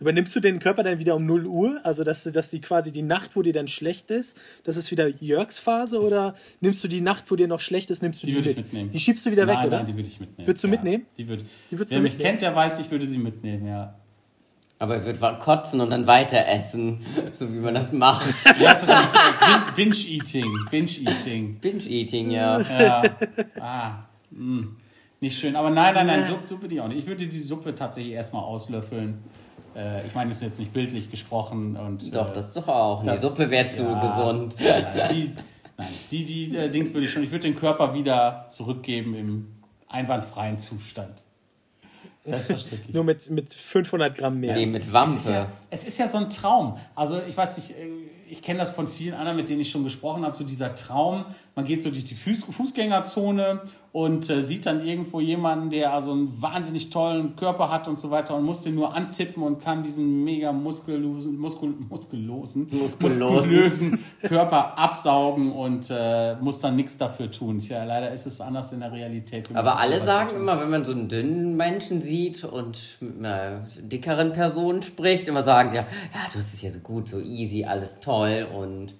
[0.00, 1.80] Übernimmst du den Körper dann wieder um 0 Uhr?
[1.84, 5.06] Also, dass, dass die quasi die Nacht, wo dir dann schlecht ist, das ist wieder
[5.08, 6.02] Jörgs Phase?
[6.02, 8.50] Oder nimmst du die Nacht, wo dir noch schlecht ist, nimmst du Die die, würde
[8.50, 8.64] ich mit?
[8.66, 8.90] mitnehmen.
[8.90, 9.76] Die schiebst du wieder nein, weg, oder?
[9.78, 10.48] Nein, die würde ich mitnehmen.
[10.48, 10.70] Würdest du ja.
[10.72, 11.06] mitnehmen?
[11.16, 11.44] Die würde.
[11.70, 12.30] Die würdest Wer du mich mitnehmen?
[12.30, 13.94] kennt, der weiß, ich würde sie mitnehmen, ja.
[14.80, 17.00] Aber er wird kotzen und dann weiter essen,
[17.34, 18.26] so wie man das macht.
[18.60, 20.66] Ja, das ist Binge-Eating.
[20.70, 21.60] Binge-Eating.
[21.60, 22.60] Binge-Eating, ja.
[22.60, 23.02] Ja.
[23.60, 24.66] Ah, mh.
[25.20, 25.56] Nicht schön.
[25.56, 26.98] Aber nein, nein, nein, Suppe, Suppe die auch nicht.
[26.98, 29.22] Ich würde die Suppe tatsächlich erstmal auslöffeln.
[29.76, 31.76] Äh, ich meine, das ist jetzt nicht bildlich gesprochen.
[31.76, 33.02] Und, Doch, äh, das doch auch.
[33.02, 34.56] Die das- Suppe wäre zu ja, gesund.
[34.60, 35.32] Nein, die,
[35.76, 37.22] nein, die, die äh, Dings würde ich schon.
[37.22, 39.46] Ich würde den Körper wieder zurückgeben im
[39.88, 41.22] einwandfreien Zustand.
[42.22, 42.94] Selbstverständlich.
[42.94, 44.54] Nur mit, mit 500 Gramm mehr.
[44.56, 45.30] Nee, mit Es ist, Wampe.
[45.30, 46.74] ja, es ist ja so ein Traum.
[46.94, 47.74] Also ich weiß nicht, äh,
[48.34, 51.24] ich kenne das von vielen anderen, mit denen ich schon gesprochen habe, so dieser Traum,
[51.54, 53.60] man geht so durch die Fuß, Fußgängerzone
[53.92, 58.10] und äh, sieht dann irgendwo jemanden, der also einen wahnsinnig tollen Körper hat und so
[58.10, 62.66] weiter und muss den nur antippen und kann diesen mega muskulösen, muskul, muskulösen,
[62.98, 64.00] Muskulösen.
[64.22, 67.60] Körper absaugen und äh, muss dann nichts dafür tun.
[67.60, 69.48] Ja, leider ist es anders in der Realität.
[69.54, 74.32] Aber alle sagen immer, wenn man so einen dünnen Menschen sieht und mit einer dickeren
[74.32, 78.00] Person spricht, immer sagen ja, ja, du hast es ja so gut, so easy, alles
[78.00, 78.94] toll und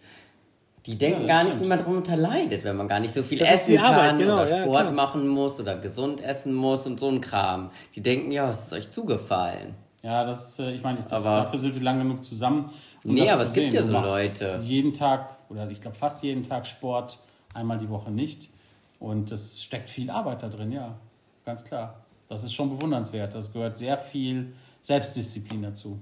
[0.87, 1.65] die denken das gar nicht, stimmt.
[1.65, 4.19] wie man darunter leidet, wenn man gar nicht so viel Das essen die Arbeit, kann
[4.19, 4.93] genau, oder ja, Sport klar.
[4.93, 7.71] machen muss oder gesund essen muss und so ein Kram.
[7.95, 9.75] Die denken, ja, es ist euch zugefallen.
[10.03, 12.69] Ja, das, äh, ich meine, das, Aber- dafür sind wir lang genug zusammen.
[13.05, 13.75] Um Nee, das aber zu es gibt sehen.
[13.93, 14.61] ja Du so Leute.
[14.63, 17.19] Jeden Tag, oder ich glaube fast jeden Tag Sport,
[17.55, 18.51] einmal die Woche nicht.
[18.99, 20.95] Und es steckt viel Arbeit da drin, ja.
[21.47, 22.01] Ganz klar.
[22.29, 23.35] Das ist schon bewundernswert.
[23.35, 25.99] Das gehört sehr viel Selbstdisziplin dazu.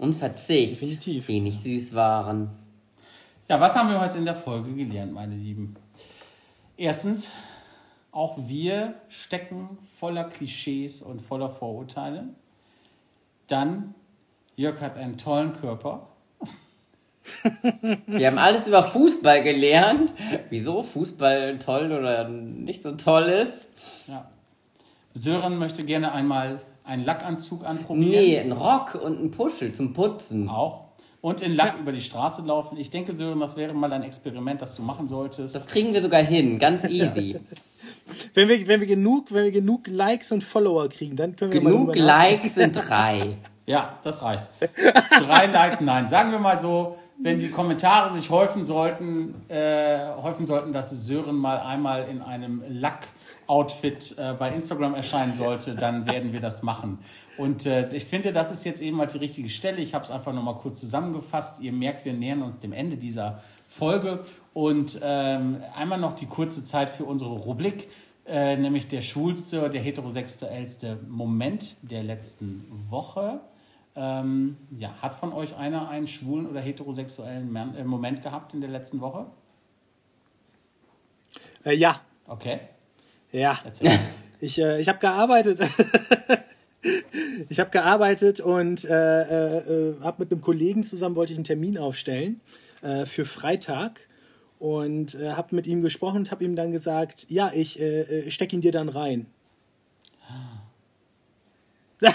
[0.00, 1.28] Und Verzicht, Definitiv.
[1.28, 2.48] wenig Süßwaren.
[3.50, 5.76] Ja, was haben wir heute in der Folge gelernt, meine Lieben?
[6.78, 7.32] Erstens,
[8.10, 12.30] auch wir stecken voller Klischees und voller Vorurteile.
[13.46, 13.94] Dann,
[14.56, 16.08] Jörg hat einen tollen Körper.
[18.06, 20.14] Wir haben alles über Fußball gelernt.
[20.48, 23.66] Wieso Fußball toll oder nicht so toll ist?
[24.08, 24.30] Ja.
[25.12, 28.10] Sören möchte gerne einmal einen Lackanzug anprobieren.
[28.10, 30.48] Nee, ein Rock und ein Puschel zum Putzen.
[30.48, 30.84] Auch.
[31.20, 32.78] Und in Lack über die Straße laufen.
[32.78, 35.54] Ich denke, Sören, das wäre mal ein Experiment, das du machen solltest.
[35.54, 37.38] Das kriegen wir sogar hin, ganz easy.
[38.34, 41.60] Wenn wir, wenn wir genug, wenn wir genug Likes und Follower kriegen, dann können wir
[41.60, 41.94] Genug.
[41.94, 43.36] Likes sind drei.
[43.66, 44.50] Ja, das reicht.
[45.20, 46.08] Drei Likes, nein.
[46.08, 51.36] Sagen wir mal so, wenn die Kommentare sich häufen sollten, äh, häufen sollten, dass Sören
[51.36, 52.64] mal einmal in einem
[53.50, 56.98] Lack-Outfit äh, bei Instagram erscheinen sollte, dann werden wir das machen.
[57.36, 59.78] Und äh, ich finde, das ist jetzt eben mal die richtige Stelle.
[59.78, 61.60] Ich habe es einfach nochmal kurz zusammengefasst.
[61.60, 64.22] Ihr merkt, wir nähern uns dem Ende dieser Folge.
[64.54, 67.88] Und ähm, einmal noch die kurze Zeit für unsere Rubrik,
[68.26, 73.40] äh, nämlich der schwulste, der heterosexuellste Moment der letzten Woche.
[73.96, 78.70] Ähm, ja, hat von euch einer einen schwulen oder heterosexuellen äh, Moment gehabt in der
[78.70, 79.26] letzten Woche?
[81.64, 82.60] Äh, ja, Okay,
[83.32, 83.58] ja.
[83.64, 83.90] erzähl.
[84.42, 85.60] Ich, äh, ich habe gearbeitet.
[87.50, 91.44] ich habe gearbeitet und äh, äh, äh, habe mit einem Kollegen zusammen wollte ich einen
[91.44, 92.40] Termin aufstellen
[92.80, 94.00] äh, für Freitag
[94.58, 98.30] und äh, habe mit ihm gesprochen und habe ihm dann gesagt, ja, ich äh, äh,
[98.30, 99.26] steck ihn dir dann rein.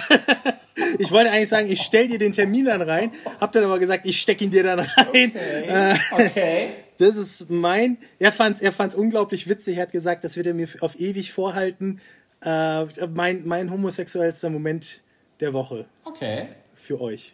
[0.97, 4.07] ich wollte eigentlich sagen, ich stell dir den Termin dann rein, habe dann aber gesagt,
[4.07, 5.35] ich steck ihn dir dann rein.
[5.35, 6.69] Äh, Okay.
[6.97, 7.97] Das ist mein.
[8.19, 9.77] Er fand's, er fand's unglaublich witzig.
[9.77, 11.99] Er hat gesagt, das wird er mir auf ewig vorhalten.
[12.41, 15.01] Äh, mein, mein homosexuellster Moment
[15.39, 16.47] der Woche Okay.
[16.75, 17.33] für euch.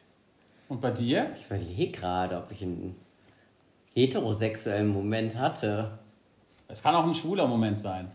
[0.69, 1.31] Und bei dir?
[1.39, 2.95] Ich überlege gerade, ob ich einen
[3.93, 5.99] heterosexuellen Moment hatte.
[6.67, 8.09] Es kann auch ein schwuler Moment sein.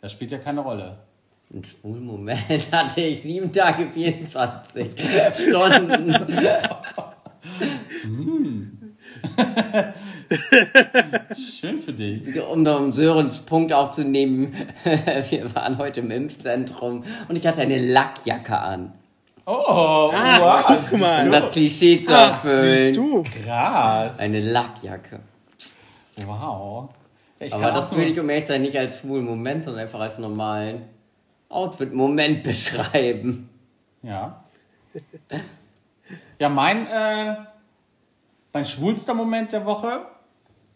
[0.00, 0.98] Das spielt ja keine Rolle.
[1.52, 2.40] Einen schwulen Moment
[2.72, 4.92] hatte ich sieben Tage 24
[5.48, 6.14] Stunden.
[11.36, 12.40] Schön für dich.
[12.42, 14.54] Um noch um Sörens Punkt aufzunehmen,
[14.84, 18.92] wir waren heute im Impfzentrum und ich hatte eine Lackjacke an,
[19.46, 20.86] Oh, Ah, wow.
[20.90, 21.24] guck mal.
[21.26, 22.94] um das Klischee zu Ach, siehst erfüllen.
[22.94, 23.22] du.
[23.44, 24.18] Krass.
[24.18, 25.20] Eine Lackjacke.
[26.24, 26.88] Wow.
[27.40, 30.00] Ich Aber kann das würde ich um ehrlich sein nicht als schwulen Moment, sondern einfach
[30.00, 30.82] als normalen
[31.50, 33.50] Outfit-Moment beschreiben.
[34.02, 34.44] Ja.
[36.38, 37.36] Ja, mein, äh,
[38.52, 40.06] mein schwulster Moment der Woche,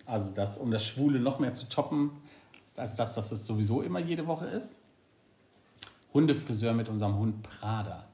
[0.09, 2.11] also das, um das Schwule noch mehr zu toppen,
[2.77, 4.81] als das, das es sowieso immer jede Woche ist.
[6.15, 8.07] Hundefriseur mit unserem Hund Prada.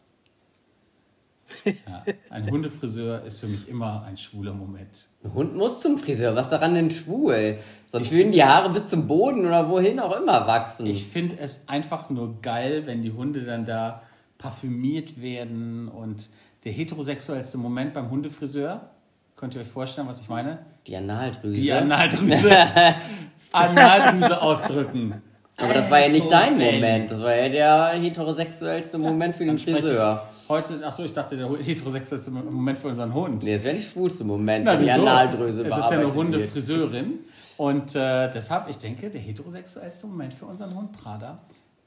[1.65, 5.09] Ja, ein Hundefriseur ist für mich immer ein schwuler Moment.
[5.23, 7.59] Ein Hund muss zum Friseur, was daran denn schwul?
[7.89, 10.87] Sonst Ich würden die Haare bis zum Boden oder wohin auch immer wachsen.
[10.87, 14.03] Ich finde es einfach nur geil, wenn die Hunde dann da
[14.39, 16.29] parfümiert werden und
[16.65, 18.91] der heterosexuellste Moment beim Hundefriseur,
[19.37, 20.59] könnt ihr euch vorstellen, was ich meine?
[20.87, 21.61] die Analdrüse.
[21.61, 22.51] Die Analdrüse,
[23.53, 25.22] Analdrüse ausdrücken.
[25.57, 26.59] Aber das war ja nicht dein.
[26.59, 27.11] Moment.
[27.11, 30.28] Das war ja der heterosexuellste Moment für den Friseur.
[30.49, 33.45] Heute, achso, ich dachte, der heterosexuellste Moment für unseren Hund.
[33.45, 34.91] Nee, das wäre der schwulste Moment, Na, wenn die?
[34.91, 36.43] Analdrüse Es ist ja eine bearbeitet wird.
[36.43, 37.18] Hundefriseurin.
[37.57, 41.39] Und äh, deshalb, ich denke, der heterosexuellste Moment für unseren Hund Prada,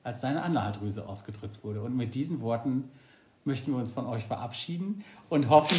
[0.04, 1.82] als seine Analdrüse ausgedrückt wurde.
[1.82, 2.86] Und mit diesen Worten
[3.48, 5.78] möchten wir uns von euch verabschieden und hoffen,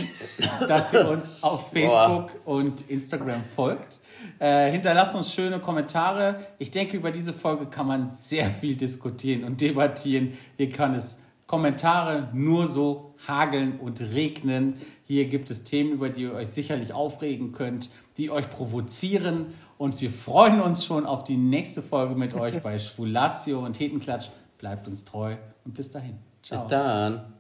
[0.66, 4.00] dass ihr uns auf Facebook und Instagram folgt.
[4.38, 6.40] Äh, hinterlasst uns schöne Kommentare.
[6.58, 10.32] Ich denke, über diese Folge kann man sehr viel diskutieren und debattieren.
[10.56, 14.74] Hier kann es Kommentare nur so hageln und regnen.
[15.04, 19.46] Hier gibt es Themen, über die ihr euch sicherlich aufregen könnt, die euch provozieren.
[19.78, 24.28] Und wir freuen uns schon auf die nächste Folge mit euch bei Schwulatio und Hetenklatsch.
[24.58, 26.18] Bleibt uns treu und bis dahin.
[26.42, 26.60] Ciao.
[26.60, 27.37] Bis dann.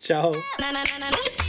[0.00, 0.30] Ciao.
[0.60, 1.47] Na, na, na, na.